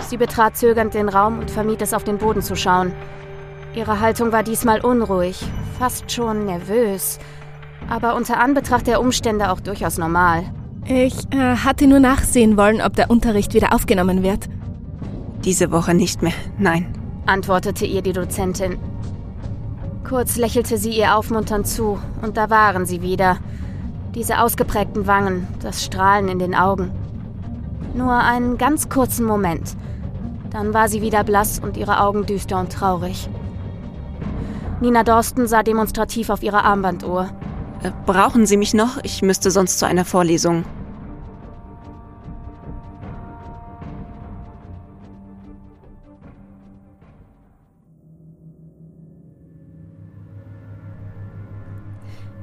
Sie 0.07 0.17
betrat 0.17 0.55
zögernd 0.55 0.93
den 0.93 1.09
Raum 1.09 1.39
und 1.39 1.49
vermied 1.49 1.81
es, 1.81 1.93
auf 1.93 2.03
den 2.03 2.19
Boden 2.19 2.43
zu 2.43 2.55
schauen. 2.55 2.93
Ihre 3.73 4.01
Haltung 4.01 4.31
war 4.31 4.43
diesmal 4.43 4.81
unruhig, 4.81 5.43
fast 5.79 6.11
schon 6.11 6.45
nervös, 6.45 7.17
aber 7.89 8.15
unter 8.15 8.39
Anbetracht 8.39 8.85
der 8.85 9.01
Umstände 9.01 9.49
auch 9.49 9.59
durchaus 9.59 9.97
normal. 9.97 10.45
Ich 10.87 11.15
äh, 11.31 11.55
hatte 11.57 11.87
nur 11.87 11.99
nachsehen 11.99 12.57
wollen, 12.57 12.79
ob 12.79 12.95
der 12.95 13.09
Unterricht 13.09 13.55
wieder 13.55 13.73
aufgenommen 13.73 14.21
wird. 14.21 14.47
Diese 15.43 15.71
Woche 15.71 15.95
nicht 15.95 16.21
mehr, 16.21 16.33
nein, 16.59 16.93
antwortete 17.25 17.85
ihr 17.85 18.03
die 18.03 18.13
Dozentin. 18.13 18.77
Kurz 20.07 20.37
lächelte 20.37 20.77
sie 20.77 20.91
ihr 20.91 21.15
aufmunternd 21.15 21.65
zu, 21.65 21.97
und 22.21 22.37
da 22.37 22.51
waren 22.51 22.85
sie 22.85 23.01
wieder. 23.01 23.37
Diese 24.13 24.39
ausgeprägten 24.39 25.07
Wangen, 25.07 25.47
das 25.59 25.83
Strahlen 25.83 26.29
in 26.29 26.37
den 26.37 26.53
Augen. 26.53 26.91
Nur 27.95 28.13
einen 28.13 28.59
ganz 28.59 28.87
kurzen 28.87 29.25
Moment. 29.25 29.75
Dann 30.51 30.73
war 30.75 30.87
sie 30.87 31.01
wieder 31.01 31.23
blass 31.23 31.59
und 31.59 31.77
ihre 31.77 31.99
Augen 31.99 32.27
düster 32.27 32.59
und 32.59 32.71
traurig. 32.71 33.27
Nina 34.81 35.03
Dorsten 35.03 35.47
sah 35.47 35.63
demonstrativ 35.63 36.29
auf 36.29 36.43
ihre 36.43 36.63
Armbanduhr. 36.63 37.29
Äh, 37.81 37.91
brauchen 38.05 38.45
Sie 38.45 38.57
mich 38.57 38.73
noch? 38.73 38.97
Ich 39.03 39.21
müsste 39.21 39.49
sonst 39.49 39.79
zu 39.79 39.87
einer 39.87 40.05
Vorlesung. 40.05 40.63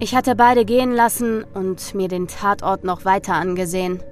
Ich 0.02 0.16
hatte 0.16 0.34
beide 0.34 0.64
gehen 0.64 0.90
lassen 0.90 1.44
und 1.54 1.94
mir 1.94 2.08
den 2.08 2.26
Tatort 2.26 2.82
noch 2.82 3.04
weiter 3.04 3.34
angesehen. 3.34 4.02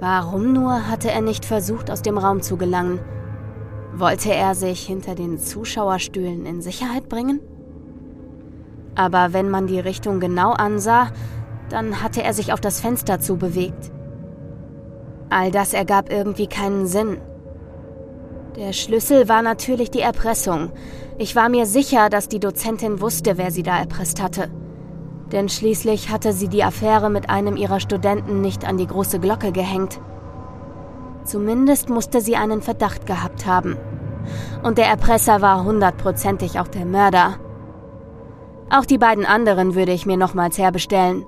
Warum 0.00 0.52
nur 0.52 0.86
hatte 0.86 1.10
er 1.10 1.22
nicht 1.22 1.46
versucht, 1.46 1.90
aus 1.90 2.02
dem 2.02 2.18
Raum 2.18 2.42
zu 2.42 2.58
gelangen? 2.58 3.00
Wollte 3.94 4.34
er 4.34 4.54
sich 4.54 4.82
hinter 4.82 5.14
den 5.14 5.38
Zuschauerstühlen 5.38 6.44
in 6.44 6.60
Sicherheit 6.60 7.08
bringen? 7.08 7.40
Aber 8.96 9.32
wenn 9.32 9.48
man 9.48 9.66
die 9.66 9.80
Richtung 9.80 10.20
genau 10.20 10.50
ansah, 10.52 11.10
dann 11.70 12.02
hatte 12.02 12.22
er 12.22 12.34
sich 12.34 12.52
auf 12.52 12.60
das 12.60 12.82
Fenster 12.82 13.18
zubewegt. 13.18 13.90
All 15.30 15.50
das 15.50 15.72
ergab 15.72 16.12
irgendwie 16.12 16.48
keinen 16.48 16.86
Sinn. 16.86 17.16
Der 18.56 18.72
Schlüssel 18.72 19.28
war 19.28 19.42
natürlich 19.42 19.92
die 19.92 20.00
Erpressung. 20.00 20.72
Ich 21.18 21.36
war 21.36 21.48
mir 21.48 21.66
sicher, 21.66 22.10
dass 22.10 22.28
die 22.28 22.40
Dozentin 22.40 23.00
wusste, 23.00 23.38
wer 23.38 23.52
sie 23.52 23.62
da 23.62 23.78
erpresst 23.78 24.20
hatte. 24.20 24.50
Denn 25.30 25.48
schließlich 25.48 26.10
hatte 26.10 26.32
sie 26.32 26.48
die 26.48 26.64
Affäre 26.64 27.10
mit 27.10 27.30
einem 27.30 27.56
ihrer 27.56 27.78
Studenten 27.78 28.40
nicht 28.40 28.66
an 28.66 28.76
die 28.76 28.88
große 28.88 29.20
Glocke 29.20 29.52
gehängt. 29.52 30.00
Zumindest 31.22 31.90
musste 31.90 32.20
sie 32.20 32.34
einen 32.34 32.60
Verdacht 32.60 33.06
gehabt 33.06 33.46
haben. 33.46 33.76
Und 34.64 34.78
der 34.78 34.86
Erpresser 34.86 35.40
war 35.40 35.62
hundertprozentig 35.62 36.58
auch 36.58 36.68
der 36.68 36.86
Mörder. 36.86 37.36
Auch 38.68 38.84
die 38.84 38.98
beiden 38.98 39.26
anderen 39.26 39.76
würde 39.76 39.92
ich 39.92 40.06
mir 40.06 40.16
nochmals 40.16 40.58
herbestellen. 40.58 41.24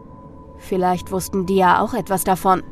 Vielleicht 0.59 1.13
wussten 1.13 1.47
die 1.47 1.57
ja 1.57 1.81
auch 1.81 1.95
etwas 1.95 2.25
davon. 2.25 2.65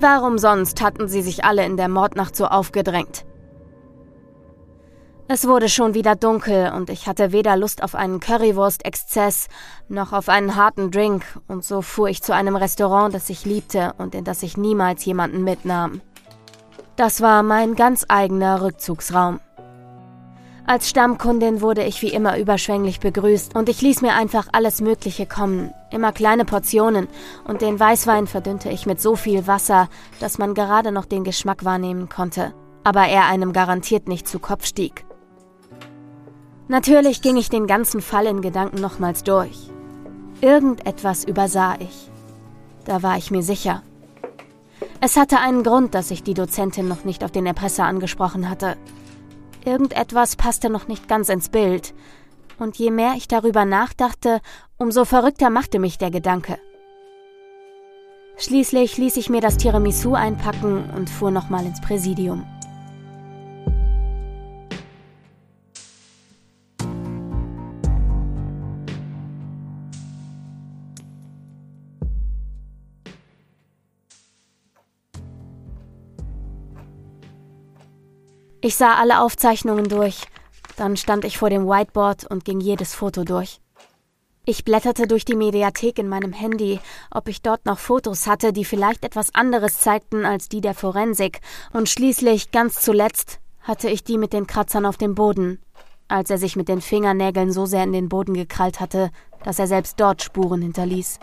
Warum 0.00 0.36
sonst 0.36 0.82
hatten 0.82 1.06
sie 1.06 1.22
sich 1.22 1.44
alle 1.44 1.64
in 1.64 1.76
der 1.76 1.88
Mordnacht 1.88 2.34
so 2.34 2.46
aufgedrängt? 2.46 3.24
Es 5.28 5.48
wurde 5.48 5.68
schon 5.68 5.94
wieder 5.94 6.14
dunkel 6.14 6.72
und 6.72 6.88
ich 6.88 7.08
hatte 7.08 7.32
weder 7.32 7.56
Lust 7.56 7.82
auf 7.82 7.96
einen 7.96 8.20
Currywurst-Exzess 8.20 9.48
noch 9.88 10.12
auf 10.12 10.28
einen 10.28 10.54
harten 10.54 10.92
Drink 10.92 11.24
und 11.48 11.64
so 11.64 11.82
fuhr 11.82 12.08
ich 12.08 12.22
zu 12.22 12.32
einem 12.32 12.54
Restaurant, 12.54 13.12
das 13.12 13.28
ich 13.28 13.44
liebte 13.44 13.92
und 13.98 14.14
in 14.14 14.22
das 14.22 14.44
ich 14.44 14.56
niemals 14.56 15.04
jemanden 15.04 15.42
mitnahm. 15.42 16.00
Das 16.94 17.20
war 17.20 17.42
mein 17.42 17.74
ganz 17.74 18.04
eigener 18.08 18.62
Rückzugsraum. 18.62 19.40
Als 20.64 20.88
Stammkundin 20.88 21.60
wurde 21.60 21.82
ich 21.82 22.02
wie 22.02 22.12
immer 22.12 22.38
überschwänglich 22.38 23.00
begrüßt 23.00 23.56
und 23.56 23.68
ich 23.68 23.82
ließ 23.82 24.02
mir 24.02 24.14
einfach 24.14 24.46
alles 24.52 24.80
Mögliche 24.80 25.26
kommen, 25.26 25.74
immer 25.90 26.12
kleine 26.12 26.44
Portionen 26.44 27.08
und 27.48 27.62
den 27.62 27.80
Weißwein 27.80 28.28
verdünnte 28.28 28.70
ich 28.70 28.86
mit 28.86 29.00
so 29.00 29.16
viel 29.16 29.48
Wasser, 29.48 29.88
dass 30.20 30.38
man 30.38 30.54
gerade 30.54 30.92
noch 30.92 31.04
den 31.04 31.24
Geschmack 31.24 31.64
wahrnehmen 31.64 32.08
konnte, 32.08 32.54
aber 32.84 33.08
er 33.08 33.26
einem 33.26 33.52
garantiert 33.52 34.06
nicht 34.06 34.28
zu 34.28 34.38
Kopf 34.38 34.64
stieg. 34.64 35.04
Natürlich 36.68 37.22
ging 37.22 37.36
ich 37.36 37.48
den 37.48 37.66
ganzen 37.66 38.00
Fall 38.00 38.26
in 38.26 38.42
Gedanken 38.42 38.80
nochmals 38.80 39.22
durch. 39.22 39.70
Irgendetwas 40.40 41.24
übersah 41.24 41.76
ich. 41.78 42.10
Da 42.84 43.02
war 43.02 43.16
ich 43.16 43.30
mir 43.30 43.42
sicher. 43.42 43.82
Es 45.00 45.16
hatte 45.16 45.38
einen 45.38 45.62
Grund, 45.62 45.94
dass 45.94 46.10
ich 46.10 46.22
die 46.22 46.34
Dozentin 46.34 46.88
noch 46.88 47.04
nicht 47.04 47.22
auf 47.22 47.30
den 47.30 47.46
Erpresser 47.46 47.84
angesprochen 47.84 48.50
hatte. 48.50 48.76
Irgendetwas 49.64 50.36
passte 50.36 50.70
noch 50.70 50.88
nicht 50.88 51.08
ganz 51.08 51.28
ins 51.28 51.48
Bild. 51.48 51.94
Und 52.58 52.76
je 52.76 52.90
mehr 52.90 53.14
ich 53.16 53.28
darüber 53.28 53.64
nachdachte, 53.64 54.40
umso 54.78 55.04
verrückter 55.04 55.50
machte 55.50 55.78
mich 55.78 55.98
der 55.98 56.10
Gedanke. 56.10 56.58
Schließlich 58.38 58.96
ließ 58.98 59.16
ich 59.16 59.30
mir 59.30 59.40
das 59.40 59.56
Tiramisu 59.56 60.14
einpacken 60.14 60.90
und 60.94 61.08
fuhr 61.08 61.30
nochmal 61.30 61.64
ins 61.64 61.80
Präsidium. 61.80 62.44
Ich 78.66 78.74
sah 78.74 78.96
alle 78.96 79.20
Aufzeichnungen 79.20 79.88
durch, 79.88 80.22
dann 80.74 80.96
stand 80.96 81.24
ich 81.24 81.38
vor 81.38 81.50
dem 81.50 81.68
Whiteboard 81.68 82.26
und 82.26 82.44
ging 82.44 82.58
jedes 82.58 82.96
Foto 82.96 83.22
durch. 83.22 83.60
Ich 84.44 84.64
blätterte 84.64 85.06
durch 85.06 85.24
die 85.24 85.36
Mediathek 85.36 86.00
in 86.00 86.08
meinem 86.08 86.32
Handy, 86.32 86.80
ob 87.12 87.28
ich 87.28 87.42
dort 87.42 87.64
noch 87.64 87.78
Fotos 87.78 88.26
hatte, 88.26 88.52
die 88.52 88.64
vielleicht 88.64 89.04
etwas 89.04 89.32
anderes 89.36 89.78
zeigten 89.82 90.24
als 90.24 90.48
die 90.48 90.60
der 90.60 90.74
Forensik, 90.74 91.42
und 91.72 91.88
schließlich, 91.88 92.50
ganz 92.50 92.80
zuletzt, 92.80 93.38
hatte 93.60 93.88
ich 93.88 94.02
die 94.02 94.18
mit 94.18 94.32
den 94.32 94.48
Kratzern 94.48 94.84
auf 94.84 94.96
dem 94.96 95.14
Boden, 95.14 95.60
als 96.08 96.30
er 96.30 96.38
sich 96.38 96.56
mit 96.56 96.66
den 96.66 96.80
Fingernägeln 96.80 97.52
so 97.52 97.66
sehr 97.66 97.84
in 97.84 97.92
den 97.92 98.08
Boden 98.08 98.34
gekrallt 98.34 98.80
hatte, 98.80 99.12
dass 99.44 99.60
er 99.60 99.68
selbst 99.68 100.00
dort 100.00 100.24
Spuren 100.24 100.62
hinterließ. 100.62 101.20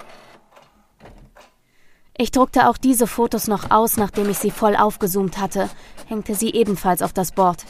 Ich 2.18 2.32
druckte 2.32 2.70
auch 2.70 2.78
diese 2.78 3.08
Fotos 3.08 3.48
noch 3.48 3.72
aus, 3.72 3.98
nachdem 3.98 4.30
ich 4.30 4.38
sie 4.38 4.52
voll 4.52 4.76
aufgezoomt 4.76 5.40
hatte, 5.40 5.70
hängte 6.08 6.36
sie 6.36 6.54
ebenfalls 6.54 7.02
auf 7.02 7.14
das 7.14 7.32
Board. 7.32 7.66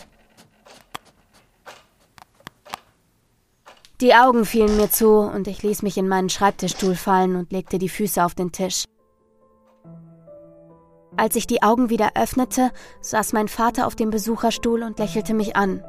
Die 4.02 4.14
Augen 4.14 4.44
fielen 4.44 4.76
mir 4.76 4.90
zu 4.90 5.20
und 5.20 5.48
ich 5.48 5.64
ließ 5.64 5.82
mich 5.82 5.98
in 5.98 6.10
meinen 6.10 6.30
Schreibtischstuhl 6.30 6.96
fallen 6.96 7.38
und 7.38 7.54
legte 7.54 7.78
die 7.78 7.88
Füße 7.88 8.24
auf 8.24 8.36
den 8.36 8.52
Tisch. 8.52 8.84
Als 11.16 11.38
ich 11.38 11.48
die 11.48 11.64
Augen 11.64 11.90
wieder 11.90 12.12
öffnete, 12.16 12.72
saß 13.02 13.32
mein 13.32 13.48
Vater 13.48 13.88
auf 13.88 13.96
dem 13.96 14.10
Besucherstuhl 14.10 14.84
und 14.84 15.00
lächelte 15.00 15.34
mich 15.34 15.56
an. 15.56 15.82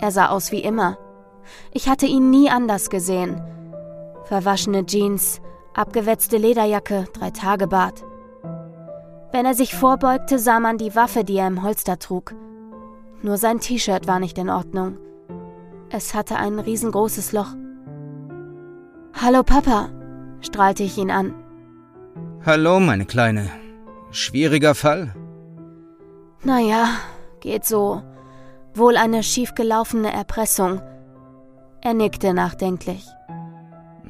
Er 0.00 0.10
sah 0.12 0.28
aus 0.28 0.50
wie 0.50 0.60
immer. 0.60 0.96
Ich 1.72 1.88
hatte 1.88 2.06
ihn 2.06 2.30
nie 2.30 2.48
anders 2.48 2.88
gesehen. 2.88 3.42
Verwaschene 4.24 4.86
Jeans, 4.86 5.42
abgewetzte 5.80 6.36
Lederjacke, 6.36 7.06
drei 7.14 7.30
Tage 7.30 7.66
Bart. 7.66 8.04
Wenn 9.32 9.46
er 9.46 9.54
sich 9.54 9.74
vorbeugte, 9.74 10.38
sah 10.38 10.60
man 10.60 10.76
die 10.76 10.94
Waffe, 10.94 11.24
die 11.24 11.38
er 11.38 11.46
im 11.46 11.62
Holster 11.62 11.98
trug. 11.98 12.34
Nur 13.22 13.38
sein 13.38 13.60
T-Shirt 13.60 14.06
war 14.06 14.20
nicht 14.20 14.38
in 14.38 14.50
Ordnung. 14.50 14.98
Es 15.88 16.14
hatte 16.14 16.36
ein 16.36 16.58
riesengroßes 16.58 17.32
Loch. 17.32 17.54
Hallo 19.14 19.42
Papa, 19.42 19.88
strahlte 20.40 20.82
ich 20.82 20.98
ihn 20.98 21.10
an. 21.10 21.34
Hallo, 22.44 22.78
meine 22.78 23.06
Kleine. 23.06 23.48
Schwieriger 24.10 24.74
Fall? 24.74 25.14
Naja, 26.42 26.88
geht 27.40 27.64
so. 27.64 28.02
Wohl 28.74 28.96
eine 28.96 29.22
schiefgelaufene 29.22 30.12
Erpressung. 30.12 30.80
Er 31.82 31.94
nickte 31.94 32.34
nachdenklich. 32.34 33.06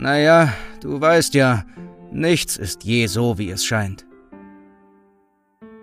Naja, 0.00 0.54
du 0.80 0.98
weißt 0.98 1.34
ja, 1.34 1.64
nichts 2.10 2.56
ist 2.56 2.84
je 2.84 3.06
so, 3.06 3.36
wie 3.36 3.50
es 3.50 3.66
scheint. 3.66 4.06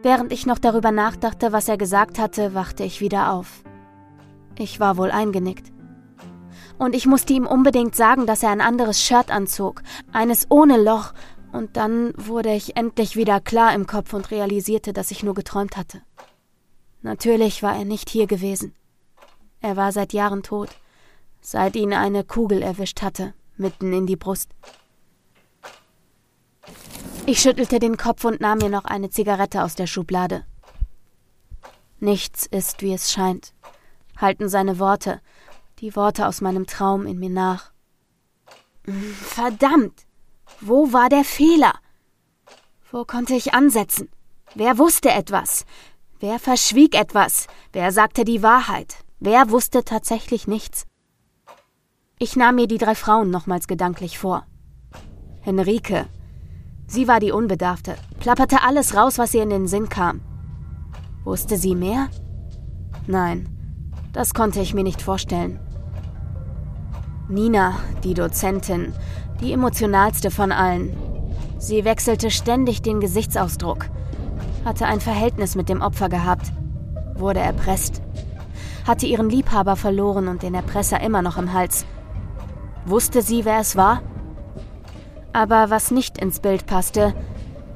Während 0.01 0.32
ich 0.32 0.47
noch 0.47 0.58
darüber 0.58 0.89
nachdachte, 0.89 1.51
was 1.51 1.69
er 1.69 1.77
gesagt 1.77 2.17
hatte, 2.17 2.56
wachte 2.56 2.84
ich 2.84 2.99
wieder 2.99 3.32
auf. 3.32 3.62
Ich 4.58 4.80
war 4.80 4.97
wohl 4.97 5.12
eingenickt. 5.12 5.71
Und 6.80 6.95
ich 6.95 7.06
musste 7.06 7.34
ihm 7.34 7.45
unbedingt 7.45 7.95
sagen, 7.95 8.25
dass 8.25 8.41
er 8.41 8.49
ein 8.49 8.62
anderes 8.62 8.99
Shirt 8.99 9.30
anzog, 9.30 9.84
eines 10.12 10.47
ohne 10.49 10.82
Loch, 10.82 11.13
und 11.51 11.77
dann 11.77 12.12
wurde 12.17 12.56
ich 12.56 12.75
endlich 12.75 13.17
wieder 13.17 13.39
klar 13.39 13.75
im 13.75 13.86
Kopf 13.86 14.13
und 14.13 14.32
realisierte, 14.32 14.93
dass 14.93 15.12
ich 15.12 15.21
nur 15.21 15.36
geträumt 15.36 15.77
hatte. 15.77 16.01
Natürlich 17.03 17.62
war 17.62 17.77
er 17.77 17.86
nicht 17.86 18.10
hier 18.10 18.25
gewesen. 18.25 18.73
Er 19.62 19.77
war 19.77 19.91
seit 19.91 20.12
Jahren 20.12 20.41
tot, 20.41 20.69
seit 21.39 21.75
ihn 21.75 21.93
eine 21.93 22.23
Kugel 22.23 22.63
erwischt 22.63 23.03
hatte, 23.03 23.36
mitten 23.60 23.93
in 23.93 24.06
die 24.06 24.15
Brust. 24.15 24.52
Ich 27.26 27.41
schüttelte 27.41 27.80
den 27.80 27.98
Kopf 27.98 28.24
und 28.24 28.39
nahm 28.39 28.60
mir 28.60 28.70
noch 28.70 28.86
eine 28.86 29.10
Zigarette 29.10 29.63
aus 29.63 29.76
der 29.76 29.88
Schublade. 29.88 30.46
Nichts 32.00 32.46
ist, 32.46 32.82
wie 32.82 32.93
es 32.93 33.12
scheint, 33.12 33.54
halten 34.17 34.50
seine 34.50 34.80
Worte, 34.80 35.22
die 35.80 35.96
Worte 35.96 36.28
aus 36.28 36.41
meinem 36.41 36.68
Traum 36.68 37.05
in 37.05 37.20
mir 37.20 37.30
nach. 37.30 37.72
Verdammt! 38.84 40.05
Wo 40.62 40.93
war 40.93 41.10
der 41.10 41.24
Fehler? 41.24 41.74
Wo 42.91 43.03
konnte 43.03 43.34
ich 43.36 43.53
ansetzen? 43.53 44.10
Wer 44.55 44.78
wusste 44.78 45.10
etwas? 45.10 45.66
Wer 46.20 46.39
verschwieg 46.39 46.95
etwas? 46.95 47.47
Wer 47.74 47.91
sagte 47.91 48.24
die 48.24 48.41
Wahrheit? 48.41 48.95
Wer 49.20 49.49
wusste 49.49 49.84
tatsächlich 49.84 50.47
nichts? 50.47 50.86
Ich 52.20 52.36
nahm 52.36 52.55
mir 52.55 52.65
die 52.65 52.80
drei 52.80 52.95
Frauen 52.95 53.30
nochmals 53.30 53.68
gedanklich 53.68 54.18
vor. 54.18 54.43
Henrike. 55.41 56.07
Sie 56.88 57.07
war 57.07 57.20
die 57.20 57.32
Unbedarfte, 57.32 57.93
plapperte 58.20 58.63
alles 58.63 58.95
raus, 58.95 59.20
was 59.20 59.36
ihr 59.36 59.43
in 59.43 59.51
den 59.51 59.68
Sinn 59.68 59.88
kam. 59.88 60.22
Wusste 61.24 61.57
sie 61.57 61.76
mehr? 61.76 62.07
Nein, 63.05 63.47
das 64.13 64.34
konnte 64.34 64.61
ich 64.61 64.74
mir 64.74 64.84
nicht 64.84 64.99
vorstellen. 64.99 65.59
Nina, 67.30 67.76
die 68.03 68.15
Dozentin, 68.15 68.93
die 69.39 69.53
emotionalste 69.53 70.32
von 70.32 70.51
allen. 70.51 70.97
Sie 71.59 71.86
wechselte 71.86 72.32
ständig 72.32 72.82
den 72.82 72.99
Gesichtsausdruck, 72.99 73.89
hatte 74.65 74.88
ein 74.88 75.01
Verhältnis 75.01 75.53
mit 75.53 75.70
dem 75.70 75.84
Opfer 75.84 76.09
gehabt, 76.09 76.51
wurde 77.13 77.41
erpresst, 77.41 78.01
hatte 78.88 79.05
ihren 79.05 79.30
Liebhaber 79.30 79.76
verloren 79.76 80.28
und 80.28 80.41
den 80.41 80.55
Erpresser 80.55 80.99
immer 81.01 81.22
noch 81.22 81.38
im 81.38 81.53
Hals 81.53 81.86
Wusste 82.88 83.21
sie, 83.21 83.43
wer 83.43 83.59
es 83.59 83.75
war? 83.75 84.01
Aber 85.33 85.69
was 85.69 85.91
nicht 85.91 86.17
ins 86.17 86.39
Bild 86.39 86.65
passte, 86.65 87.13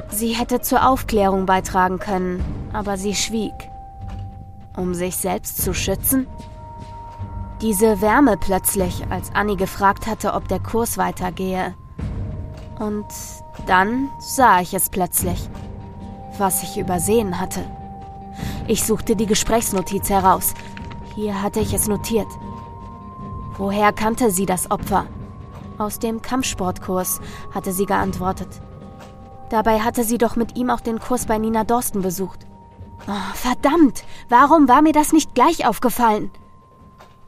sie 0.09 0.29
hätte 0.29 0.61
zur 0.61 0.87
Aufklärung 0.87 1.45
beitragen 1.45 1.99
können, 1.99 2.41
aber 2.71 2.95
sie 2.95 3.13
schwieg. 3.13 3.53
Um 4.77 4.93
sich 4.93 5.17
selbst 5.17 5.61
zu 5.61 5.73
schützen? 5.73 6.27
Diese 7.61 7.99
Wärme 7.99 8.37
plötzlich, 8.37 9.05
als 9.09 9.35
Annie 9.35 9.57
gefragt 9.57 10.07
hatte, 10.07 10.33
ob 10.33 10.47
der 10.47 10.61
Kurs 10.61 10.97
weitergehe. 10.97 11.75
Und 12.79 13.05
dann 13.67 14.07
sah 14.17 14.61
ich 14.61 14.73
es 14.73 14.89
plötzlich, 14.89 15.49
was 16.37 16.63
ich 16.63 16.77
übersehen 16.77 17.37
hatte. 17.37 17.65
Ich 18.65 18.85
suchte 18.85 19.17
die 19.17 19.25
Gesprächsnotiz 19.25 20.09
heraus. 20.09 20.53
Hier 21.15 21.41
hatte 21.43 21.59
ich 21.59 21.73
es 21.73 21.89
notiert. 21.89 22.29
Woher 23.61 23.93
kannte 23.93 24.31
sie 24.31 24.47
das 24.47 24.71
Opfer? 24.71 25.05
Aus 25.77 25.99
dem 25.99 26.23
Kampfsportkurs, 26.23 27.21
hatte 27.53 27.71
sie 27.71 27.85
geantwortet. 27.85 28.47
Dabei 29.51 29.81
hatte 29.81 30.03
sie 30.03 30.17
doch 30.17 30.35
mit 30.35 30.57
ihm 30.57 30.71
auch 30.71 30.79
den 30.79 30.99
Kurs 30.99 31.27
bei 31.27 31.37
Nina 31.37 31.63
Dorsten 31.63 32.01
besucht. 32.01 32.39
Oh, 33.07 33.35
verdammt, 33.35 34.03
warum 34.29 34.67
war 34.67 34.81
mir 34.81 34.93
das 34.93 35.13
nicht 35.13 35.35
gleich 35.35 35.67
aufgefallen? 35.67 36.31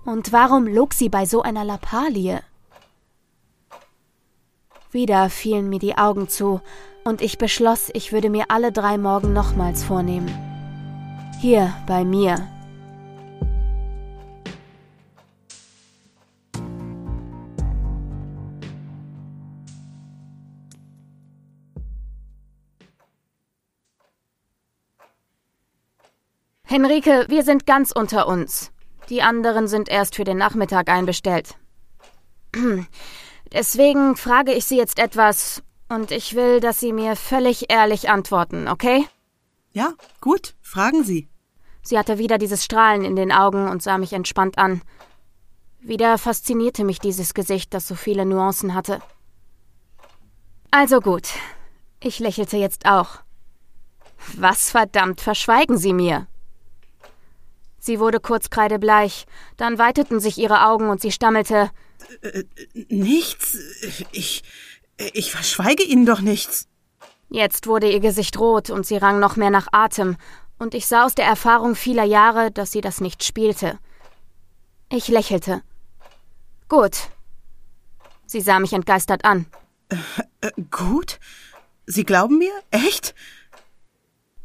Und 0.05 0.33
warum 0.33 0.65
log 0.65 0.95
sie 0.95 1.07
bei 1.07 1.27
so 1.27 1.43
einer 1.43 1.63
Lappalie? 1.63 2.41
Wieder 4.89 5.29
fielen 5.29 5.69
mir 5.69 5.77
die 5.77 5.99
Augen 5.99 6.29
zu, 6.29 6.61
und 7.03 7.21
ich 7.21 7.37
beschloss, 7.37 7.91
ich 7.93 8.11
würde 8.11 8.31
mir 8.31 8.45
alle 8.47 8.71
drei 8.71 8.97
Morgen 8.97 9.33
nochmals 9.33 9.83
vornehmen. 9.83 10.33
Hier 11.39 11.71
bei 11.85 12.03
mir. 12.03 12.47
Henrike, 26.73 27.27
wir 27.29 27.43
sind 27.43 27.67
ganz 27.67 27.91
unter 27.91 28.27
uns. 28.27 28.71
Die 29.07 29.21
anderen 29.21 29.67
sind 29.67 29.89
erst 29.89 30.15
für 30.15 30.23
den 30.23 30.39
Nachmittag 30.39 30.89
einbestellt. 30.89 31.55
Deswegen 33.53 34.15
frage 34.15 34.53
ich 34.53 34.65
Sie 34.65 34.77
jetzt 34.77 34.97
etwas, 34.97 35.61
und 35.87 36.09
ich 36.09 36.33
will, 36.33 36.61
dass 36.61 36.79
Sie 36.79 36.91
mir 36.91 37.15
völlig 37.15 37.71
ehrlich 37.71 38.09
antworten, 38.09 38.67
okay? 38.67 39.05
Ja, 39.71 39.93
gut, 40.19 40.55
fragen 40.63 41.03
Sie. 41.03 41.29
Sie 41.83 41.95
hatte 41.95 42.17
wieder 42.17 42.39
dieses 42.39 42.65
Strahlen 42.65 43.05
in 43.05 43.15
den 43.15 43.31
Augen 43.31 43.69
und 43.69 43.83
sah 43.83 43.99
mich 43.99 44.13
entspannt 44.13 44.57
an. 44.57 44.81
Wieder 45.79 46.17
faszinierte 46.17 46.85
mich 46.85 46.97
dieses 46.97 47.35
Gesicht, 47.35 47.75
das 47.75 47.87
so 47.87 47.93
viele 47.93 48.25
Nuancen 48.25 48.73
hatte. 48.73 48.99
Also 50.71 51.01
gut. 51.01 51.29
Ich 51.99 52.17
lächelte 52.17 52.57
jetzt 52.57 52.87
auch. 52.87 53.19
Was 54.35 54.71
verdammt 54.71 55.21
verschweigen 55.21 55.77
Sie 55.77 55.93
mir? 55.93 56.25
Sie 57.85 57.99
wurde 57.99 58.21
kurz 58.21 58.49
kreidebleich, 58.49 59.25
dann 59.57 59.77
weiteten 59.77 60.21
sich 60.21 60.37
ihre 60.37 60.65
Augen 60.65 60.87
und 60.87 61.01
sie 61.01 61.11
stammelte 61.11 61.69
äh, 62.21 62.43
Nichts. 62.87 63.57
Ich. 64.13 64.41
Ich 65.13 65.31
verschweige 65.31 65.83
Ihnen 65.83 66.05
doch 66.05 66.21
nichts. 66.21 66.69
Jetzt 67.29 67.67
wurde 67.67 67.91
ihr 67.91 67.99
Gesicht 67.99 68.39
rot 68.39 68.69
und 68.69 68.85
sie 68.85 68.95
rang 68.95 69.19
noch 69.19 69.35
mehr 69.35 69.49
nach 69.49 69.67
Atem, 69.73 70.15
und 70.59 70.75
ich 70.75 70.87
sah 70.87 71.03
aus 71.03 71.13
der 71.13 71.25
Erfahrung 71.25 71.75
vieler 71.75 72.05
Jahre, 72.05 72.51
dass 72.51 72.71
sie 72.71 72.79
das 72.79 73.01
nicht 73.01 73.21
spielte. 73.25 73.79
Ich 74.89 75.09
lächelte. 75.09 75.61
Gut. 76.69 77.09
Sie 78.27 78.39
sah 78.39 78.59
mich 78.59 78.71
entgeistert 78.71 79.25
an. 79.25 79.45
Äh, 79.89 79.97
äh, 80.39 80.51
gut? 80.71 81.19
Sie 81.85 82.05
glauben 82.05 82.37
mir? 82.37 82.53
Echt? 82.71 83.13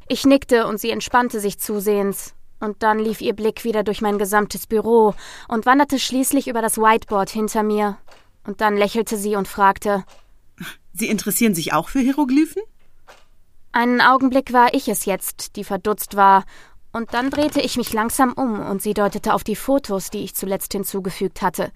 Ich 0.08 0.24
nickte 0.24 0.66
und 0.66 0.80
sie 0.80 0.90
entspannte 0.90 1.38
sich 1.38 1.60
zusehends, 1.60 2.34
und 2.60 2.82
dann 2.82 2.98
lief 2.98 3.20
ihr 3.20 3.34
Blick 3.34 3.64
wieder 3.64 3.82
durch 3.82 4.00
mein 4.00 4.18
gesamtes 4.18 4.66
Büro 4.66 5.14
und 5.48 5.66
wanderte 5.66 5.98
schließlich 5.98 6.48
über 6.48 6.62
das 6.62 6.78
Whiteboard 6.78 7.30
hinter 7.30 7.62
mir, 7.62 7.98
und 8.44 8.60
dann 8.60 8.76
lächelte 8.76 9.16
sie 9.16 9.36
und 9.36 9.48
fragte 9.48 10.04
Sie 10.92 11.08
interessieren 11.08 11.54
sich 11.54 11.72
auch 11.72 11.88
für 11.88 12.00
Hieroglyphen? 12.00 12.62
Einen 13.70 14.00
Augenblick 14.00 14.52
war 14.52 14.74
ich 14.74 14.88
es 14.88 15.04
jetzt, 15.04 15.54
die 15.54 15.62
verdutzt 15.62 16.16
war, 16.16 16.44
und 16.92 17.14
dann 17.14 17.30
drehte 17.30 17.60
ich 17.60 17.76
mich 17.76 17.92
langsam 17.92 18.32
um 18.32 18.60
und 18.60 18.82
sie 18.82 18.94
deutete 18.94 19.34
auf 19.34 19.44
die 19.44 19.56
Fotos, 19.56 20.10
die 20.10 20.24
ich 20.24 20.34
zuletzt 20.34 20.72
hinzugefügt 20.72 21.42
hatte, 21.42 21.70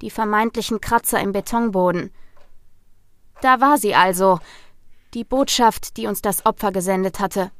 die 0.00 0.10
vermeintlichen 0.10 0.80
Kratzer 0.80 1.20
im 1.20 1.32
Betonboden. 1.32 2.10
Da 3.42 3.60
war 3.60 3.78
sie 3.78 3.94
also, 3.94 4.40
die 5.12 5.24
Botschaft, 5.24 5.96
die 5.96 6.06
uns 6.06 6.22
das 6.22 6.46
Opfer 6.46 6.72
gesendet 6.72 7.20
hatte. 7.20 7.50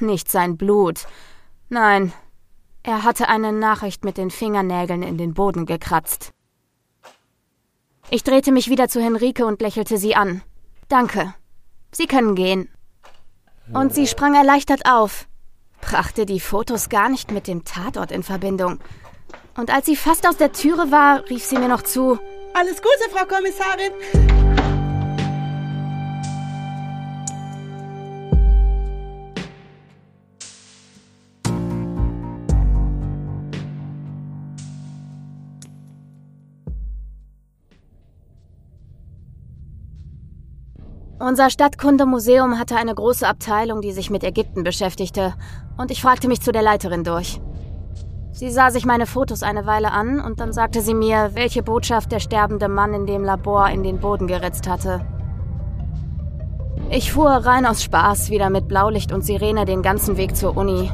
Nicht 0.00 0.30
sein 0.30 0.56
Blut. 0.56 1.06
Nein, 1.72 2.12
er 2.82 3.02
hatte 3.02 3.30
eine 3.30 3.50
Nachricht 3.50 4.04
mit 4.04 4.18
den 4.18 4.30
Fingernägeln 4.30 5.02
in 5.02 5.16
den 5.16 5.32
Boden 5.32 5.64
gekratzt. 5.64 6.32
Ich 8.10 8.22
drehte 8.24 8.52
mich 8.52 8.68
wieder 8.68 8.88
zu 8.88 9.00
Henrike 9.00 9.46
und 9.46 9.62
lächelte 9.62 9.96
sie 9.96 10.14
an. 10.14 10.42
Danke. 10.88 11.32
Sie 11.90 12.06
können 12.06 12.34
gehen. 12.34 12.68
Und 13.72 13.94
sie 13.94 14.06
sprang 14.06 14.34
erleichtert 14.34 14.82
auf, 14.84 15.26
brachte 15.80 16.26
die 16.26 16.40
Fotos 16.40 16.90
gar 16.90 17.08
nicht 17.08 17.30
mit 17.30 17.46
dem 17.46 17.64
Tatort 17.64 18.12
in 18.12 18.22
Verbindung. 18.22 18.78
Und 19.56 19.70
als 19.72 19.86
sie 19.86 19.96
fast 19.96 20.28
aus 20.28 20.36
der 20.36 20.52
Türe 20.52 20.90
war, 20.90 21.26
rief 21.30 21.42
sie 21.42 21.56
mir 21.56 21.68
noch 21.68 21.84
zu. 21.84 22.18
Alles 22.52 22.82
Gute, 22.82 23.10
Frau 23.10 23.24
Kommissarin. 23.24 24.71
Unser 41.18 41.50
Stadtkundemuseum 41.50 42.58
hatte 42.58 42.76
eine 42.76 42.94
große 42.94 43.26
Abteilung, 43.26 43.80
die 43.80 43.92
sich 43.92 44.10
mit 44.10 44.24
Ägypten 44.24 44.64
beschäftigte, 44.64 45.34
und 45.76 45.90
ich 45.90 46.02
fragte 46.02 46.28
mich 46.28 46.40
zu 46.40 46.52
der 46.52 46.62
Leiterin 46.62 47.04
durch. 47.04 47.40
Sie 48.32 48.50
sah 48.50 48.70
sich 48.70 48.86
meine 48.86 49.06
Fotos 49.06 49.42
eine 49.42 49.66
Weile 49.66 49.92
an 49.92 50.20
und 50.20 50.40
dann 50.40 50.52
sagte 50.52 50.80
sie 50.80 50.94
mir, 50.94 51.30
welche 51.34 51.62
Botschaft 51.62 52.10
der 52.10 52.18
sterbende 52.18 52.68
Mann 52.68 52.94
in 52.94 53.06
dem 53.06 53.24
Labor 53.24 53.68
in 53.68 53.82
den 53.82 54.00
Boden 54.00 54.26
geritzt 54.26 54.68
hatte. 54.68 55.06
Ich 56.90 57.12
fuhr 57.12 57.30
rein 57.30 57.66
aus 57.66 57.82
Spaß 57.82 58.30
wieder 58.30 58.50
mit 58.50 58.68
Blaulicht 58.68 59.12
und 59.12 59.24
Sirene 59.24 59.64
den 59.64 59.82
ganzen 59.82 60.16
Weg 60.16 60.36
zur 60.36 60.56
Uni. 60.56 60.90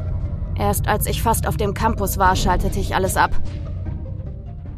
Erst 0.57 0.89
als 0.89 1.07
ich 1.07 1.23
fast 1.23 1.47
auf 1.47 1.57
dem 1.57 1.75
Campus 1.75 2.19
war, 2.19 2.35
schaltete 2.37 2.81
ich 2.81 2.95
alles 2.95 3.17
ab. 3.17 3.31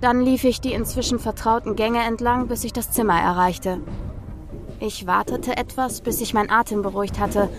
Dann 0.01 0.21
lief 0.21 0.45
ich 0.45 0.61
die 0.61 0.73
inzwischen 0.73 1.19
vertrauten 1.19 1.77
Gänge 1.77 2.01
entlang, 2.01 2.47
bis 2.47 2.65
ich 2.65 2.73
das 2.73 2.91
Zimmer 2.91 3.21
erreichte. 3.21 3.81
Ich 4.81 5.07
wartete 5.07 5.57
etwas, 5.57 6.01
bis 6.01 6.19
sich 6.19 6.33
mein 6.33 6.51
Atem 6.51 6.81
beruhigt 6.83 7.21
hatte, 7.21 7.51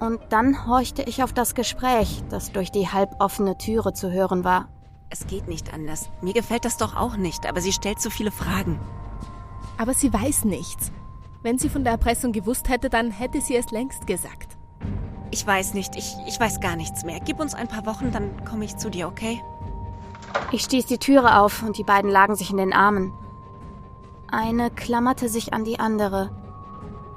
und 0.00 0.20
dann 0.30 0.66
horchte 0.66 1.02
ich 1.02 1.22
auf 1.22 1.32
das 1.32 1.54
Gespräch, 1.54 2.22
das 2.28 2.52
durch 2.52 2.70
die 2.70 2.88
halboffene 2.88 3.56
Türe 3.58 3.92
zu 3.92 4.10
hören 4.10 4.44
war. 4.44 4.68
Es 5.08 5.26
geht 5.26 5.48
nicht 5.48 5.72
anders. 5.72 6.10
Mir 6.20 6.32
gefällt 6.32 6.64
das 6.64 6.76
doch 6.76 6.96
auch 6.96 7.16
nicht, 7.16 7.46
aber 7.46 7.60
sie 7.60 7.72
stellt 7.72 8.00
so 8.00 8.10
viele 8.10 8.30
Fragen. 8.30 8.80
Aber 9.78 9.94
sie 9.94 10.12
weiß 10.12 10.44
nichts. 10.44 10.92
Wenn 11.42 11.58
sie 11.58 11.68
von 11.68 11.84
der 11.84 11.92
Erpressung 11.92 12.32
gewusst 12.32 12.68
hätte, 12.68 12.88
dann 12.90 13.10
hätte 13.10 13.40
sie 13.40 13.56
es 13.56 13.70
längst 13.70 14.06
gesagt. 14.06 14.56
Ich 15.30 15.46
weiß 15.46 15.74
nicht, 15.74 15.96
ich, 15.96 16.14
ich 16.26 16.38
weiß 16.38 16.60
gar 16.60 16.76
nichts 16.76 17.04
mehr. 17.04 17.20
Gib 17.20 17.40
uns 17.40 17.54
ein 17.54 17.68
paar 17.68 17.86
Wochen, 17.86 18.12
dann 18.12 18.44
komme 18.44 18.64
ich 18.64 18.76
zu 18.76 18.90
dir, 18.90 19.08
okay? 19.08 19.42
Ich 20.52 20.62
stieß 20.62 20.86
die 20.86 20.98
Türe 20.98 21.40
auf 21.40 21.62
und 21.62 21.78
die 21.78 21.84
beiden 21.84 22.10
lagen 22.10 22.36
sich 22.36 22.50
in 22.50 22.56
den 22.56 22.72
Armen. 22.72 23.12
Eine 24.30 24.70
klammerte 24.70 25.28
sich 25.28 25.52
an 25.52 25.64
die 25.64 25.78
andere. 25.78 26.43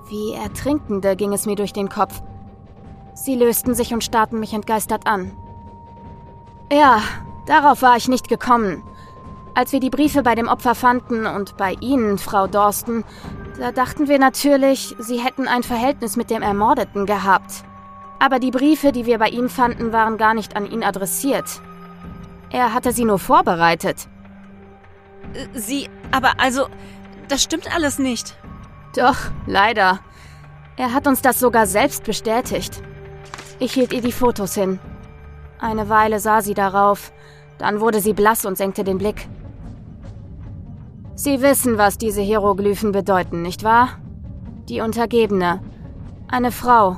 Wie 0.10 0.34
Ertrinkende 0.34 1.16
ging 1.16 1.34
es 1.34 1.45
mir 1.45 1.55
durch 1.55 1.74
den 1.74 1.89
Kopf. 1.89 2.22
Sie 3.14 3.36
lösten 3.36 3.74
sich 3.74 3.93
und 3.93 4.03
starrten 4.03 4.39
mich 4.39 4.53
entgeistert 4.53 5.05
an. 5.05 5.36
Ja, 6.72 7.01
darauf 7.45 7.82
war 7.82 7.97
ich 7.97 8.08
nicht 8.08 8.30
gekommen. 8.30 8.84
Als 9.53 9.72
wir 9.72 9.80
die 9.80 9.89
Briefe 9.89 10.22
bei 10.22 10.36
dem 10.36 10.47
Opfer 10.47 10.76
fanden 10.76 11.26
und 11.26 11.58
bei 11.58 11.74
Ihnen, 11.82 12.20
Frau 12.20 12.47
Dorsten, 12.47 13.03
da 13.60 13.72
dachten 13.72 14.08
wir 14.08 14.20
natürlich, 14.20 14.95
Sie 14.99 15.18
hätten 15.18 15.47
ein 15.47 15.64
Verhältnis 15.64 16.16
mit 16.16 16.30
dem 16.30 16.41
Ermordeten 16.41 17.05
gehabt. 17.05 17.64
Aber 18.20 18.39
die 18.39 18.51
Briefe, 18.51 18.91
die 18.91 19.05
wir 19.05 19.18
bei 19.18 19.30
ihm 19.30 19.49
fanden, 19.49 19.91
waren 19.91 20.18
gar 20.18 20.34
nicht 20.34 20.55
an 20.55 20.70
ihn 20.70 20.84
adressiert. 20.84 21.62
Er 22.49 22.74
hatte 22.74 22.91
sie 22.91 23.05
nur 23.05 23.20
vorbereitet. 23.20 24.08
Sie, 25.53 25.89
aber 26.12 26.39
also, 26.39 26.68
das 27.28 27.43
stimmt 27.43 27.74
alles 27.74 27.99
nicht. 27.99 28.38
Doch, 28.96 29.18
leider. 29.46 30.00
Er 30.76 30.94
hat 30.94 31.08
uns 31.08 31.22
das 31.22 31.40
sogar 31.40 31.66
selbst 31.66 32.04
bestätigt. 32.04 32.82
Ich 33.60 33.74
hielt 33.74 33.94
ihr 33.94 34.02
die 34.02 34.12
Fotos 34.12 34.54
hin. 34.54 34.80
Eine 35.60 35.90
Weile 35.90 36.20
sah 36.20 36.42
sie 36.42 36.54
darauf, 36.54 37.12
dann 37.58 37.80
wurde 37.80 38.00
sie 38.00 38.14
blass 38.14 38.46
und 38.46 38.58
senkte 38.58 38.84
den 38.84 39.00
Blick. 39.00 39.28
Sie 41.16 41.42
wissen, 41.42 41.80
was 41.80 41.98
diese 41.98 42.22
Hieroglyphen 42.22 42.92
bedeuten, 42.92 43.42
nicht 43.42 43.64
wahr? 43.64 43.98
Die 44.70 44.82
Untergebene. 44.82 45.62
Eine 46.28 46.52
Frau. 46.52 46.98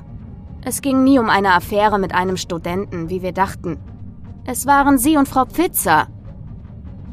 Es 0.62 0.82
ging 0.82 1.06
nie 1.06 1.20
um 1.20 1.30
eine 1.30 1.54
Affäre 1.54 2.00
mit 2.00 2.14
einem 2.14 2.36
Studenten, 2.36 3.10
wie 3.10 3.22
wir 3.22 3.32
dachten. 3.32 3.80
Es 4.46 4.68
waren 4.68 4.98
Sie 4.98 5.16
und 5.16 5.30
Frau 5.30 5.46
Pfitzer. 5.46 6.08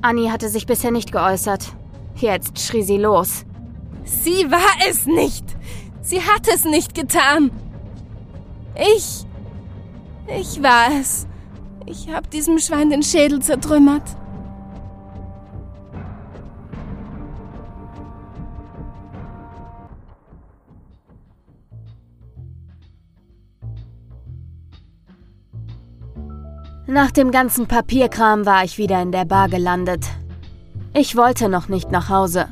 Annie 0.03 0.33
hatte 0.33 0.49
sich 0.49 0.67
bisher 0.67 0.91
nicht 0.91 1.13
geäußert. 1.13 1.77
Jetzt 2.17 2.59
schrie 2.59 2.83
sie 2.83 2.99
los. 2.99 3.46
Sie 4.07 4.51
war 4.51 4.89
es 4.89 5.07
nicht. 5.07 5.45
Sie 6.01 6.23
hat 6.23 6.47
es 6.53 6.65
nicht 6.65 6.95
getan. 6.95 7.51
Ich. 8.75 9.27
Ich 10.29 10.63
war 10.63 10.89
es. 11.01 11.27
Ich 11.87 12.09
habe 12.09 12.29
diesem 12.29 12.59
Schwein 12.59 12.91
den 12.91 13.03
Schädel 13.03 13.43
zertrümmert. 13.43 14.03
Nach 26.89 27.11
dem 27.11 27.33
ganzen 27.33 27.67
Papierkram 27.67 28.47
war 28.47 28.65
ich 28.65 28.79
wieder 28.79 29.03
in 29.03 29.11
der 29.11 29.25
Bar 29.25 29.49
gelandet. 29.49 30.07
Ich 30.95 31.17
wollte 31.17 31.49
noch 31.49 31.69
nicht 31.69 31.91
nach 31.91 32.09
Hause. 32.09 32.49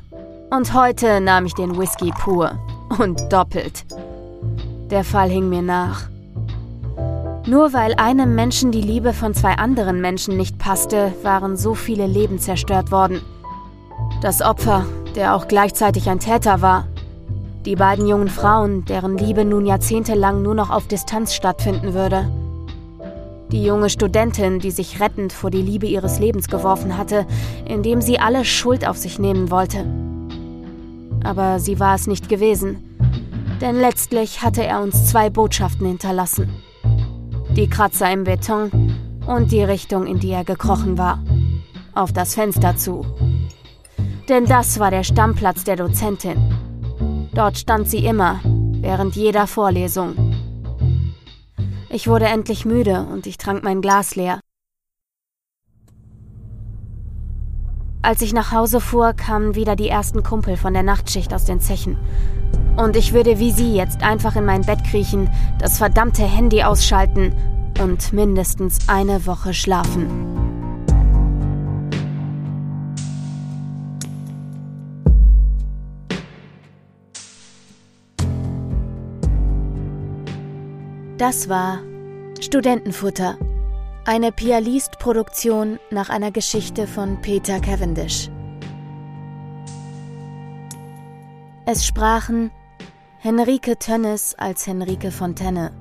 Und 0.55 0.73
heute 0.73 1.21
nahm 1.21 1.47
ich 1.47 1.55
den 1.55 1.77
Whisky 1.77 2.13
pur. 2.13 2.53
Und 3.01 3.33
doppelt. 3.33 3.85
Der 4.89 5.03
Fall 5.03 5.29
hing 5.29 5.49
mir 5.49 5.63
nach. 5.63 6.03
Nur 7.45 7.73
weil 7.73 7.95
einem 7.95 8.37
Menschen 8.37 8.71
die 8.71 8.81
Liebe 8.81 9.13
von 9.13 9.35
zwei 9.35 9.55
anderen 9.55 10.01
Menschen 10.01 10.37
nicht 10.37 10.59
passte, 10.59 11.13
waren 11.25 11.57
so 11.57 11.75
viele 11.75 12.07
Leben 12.07 12.39
zerstört 12.39 12.93
worden. 12.93 13.21
Das 14.23 14.43
Opfer, 14.43 14.87
der 15.17 15.35
auch 15.35 15.49
gleichzeitig 15.49 16.09
ein 16.09 16.21
Täter 16.21 16.63
war. 16.63 16.87
Die 17.65 17.75
beiden 17.75 18.07
jungen 18.07 18.29
Frauen, 18.29 18.85
deren 18.85 19.19
Liebe 19.19 19.45
nun 19.45 19.67
jahrzehntelang 19.67 20.43
nur 20.43 20.55
noch 20.55 20.71
auf 20.71 20.87
Distanz 20.87 21.35
stattfinden 21.35 21.95
würde. 21.95 22.31
Die 23.51 23.65
junge 23.65 23.91
Studentin, 23.91 24.61
die 24.61 24.71
sich 24.71 25.01
rettend 25.01 25.33
vor 25.33 25.51
die 25.51 25.63
Liebe 25.63 25.87
ihres 25.87 26.21
Lebens 26.21 26.47
geworfen 26.47 26.97
hatte, 26.97 27.27
indem 27.65 28.01
sie 28.01 28.21
alle 28.21 28.45
Schuld 28.45 28.87
auf 28.87 28.99
sich 28.99 29.19
nehmen 29.19 29.51
wollte. 29.51 29.85
Aber 31.25 31.59
sie 31.59 31.81
war 31.81 31.97
es 31.97 32.07
nicht 32.07 32.29
gewesen, 32.29 32.97
denn 33.61 33.81
letztlich 33.81 34.43
hatte 34.43 34.65
er 34.65 34.83
uns 34.83 35.07
zwei 35.07 35.31
Botschaften 35.31 35.87
hinterlassen. 35.87 36.63
Die 37.57 37.69
Kratzer 37.69 38.13
im 38.13 38.25
Beton 38.25 38.95
und 39.27 39.51
die 39.51 39.63
Richtung, 39.63 40.07
in 40.07 40.21
die 40.21 40.31
er 40.31 40.45
gekrochen 40.45 40.99
war. 40.99 41.19
Auf 41.95 42.13
das 42.13 42.35
Fenster 42.35 42.77
zu. 42.77 43.07
Denn 44.29 44.45
das 44.45 44.79
war 44.79 44.91
der 44.91 45.03
Stammplatz 45.03 45.65
der 45.65 45.77
Dozentin. 45.77 46.37
Dort 47.33 47.59
stand 47.59 47.89
sie 47.89 48.05
immer, 48.05 48.41
während 48.45 49.17
jeder 49.17 49.47
Vorlesung. 49.47 50.15
Ich 51.89 52.07
wurde 52.07 52.27
endlich 52.27 52.65
müde 52.65 53.07
und 53.13 53.27
ich 53.27 53.39
trank 53.39 53.65
mein 53.65 53.81
Glas 53.81 54.15
leer. 54.15 54.41
Als 58.05 58.21
ich 58.21 58.35
nach 58.35 58.53
Hause 58.53 58.83
fuhr, 58.83 59.15
kamen 59.15 59.55
wieder 59.55 59.77
die 59.77 59.89
ersten 59.89 60.23
Kumpel 60.23 60.59
von 60.59 60.75
der 60.75 60.83
Nachtschicht 60.83 61.33
aus 61.33 61.47
den 61.47 61.59
Zechen. 61.59 61.97
Und 62.77 62.97
ich 62.97 63.15
würde 63.15 63.39
wie 63.39 63.51
sie 63.51 63.75
jetzt 63.75 64.03
einfach 64.03 64.37
in 64.37 64.45
mein 64.45 64.61
Bett 64.61 64.85
kriechen, 64.85 65.31
das 65.59 65.79
verdammte 65.79 66.23
Handy 66.23 66.63
ausschalten 66.63 67.33
und 67.81 68.13
mindestens 68.13 68.91
eine 68.91 69.25
Woche 69.25 69.55
schlafen. 69.55 70.07
Das 81.17 81.49
war 81.49 81.79
Studentenfutter, 82.39 83.39
eine 84.07 84.33
Pialist-Produktion 84.33 85.79
nach 85.91 86.11
einer 86.11 86.31
Geschichte 86.31 86.87
von 86.87 87.23
Peter 87.23 87.59
Cavendish. 87.59 88.29
Es 91.65 91.87
sprachen 91.87 92.51
Henrike 93.19 93.79
Tönnes 93.79 94.35
als 94.35 94.67
Henrike 94.67 95.11
Fontaine, 95.11 95.73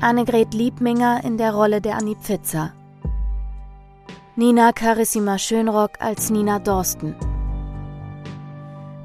Annegret 0.00 0.52
Liebminger 0.54 1.22
in 1.22 1.38
der 1.38 1.54
Rolle 1.54 1.80
der 1.80 1.96
Annie 1.96 2.16
Pfitzer, 2.16 2.72
Nina 4.34 4.72
Carissima 4.72 5.38
Schönrock 5.38 6.00
als 6.00 6.30
Nina 6.30 6.58
Dorsten. 6.58 7.14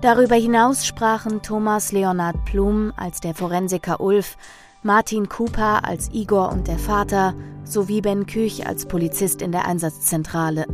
Darüber 0.01 0.35
hinaus 0.35 0.87
sprachen 0.87 1.43
Thomas 1.43 1.91
Leonard 1.91 2.43
Plum 2.45 2.91
als 2.95 3.21
der 3.21 3.35
Forensiker 3.35 4.01
Ulf 4.01 4.35
Martin 4.81 5.29
Cooper 5.29 5.85
als 5.85 6.09
Igor 6.11 6.51
und 6.51 6.67
der 6.67 6.79
Vater 6.79 7.35
sowie 7.65 8.01
Ben 8.01 8.25
Küch 8.25 8.67
als 8.67 8.85
Polizist 8.85 9.41
in 9.41 9.51
der 9.51 9.65
Einsatzzentrale 9.65 10.65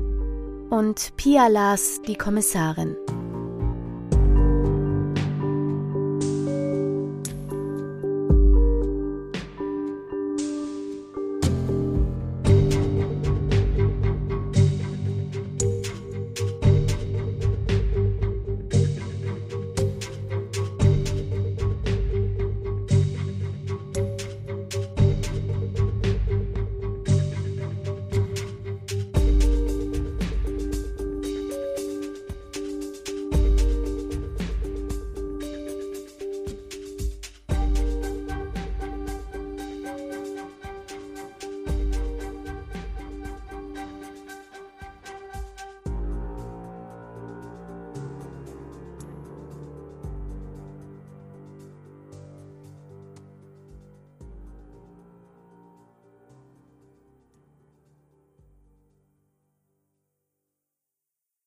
und 0.69 1.15
Pia 1.17 1.47
Lars 1.47 2.01
die 2.07 2.15
Kommissarin. 2.15 2.95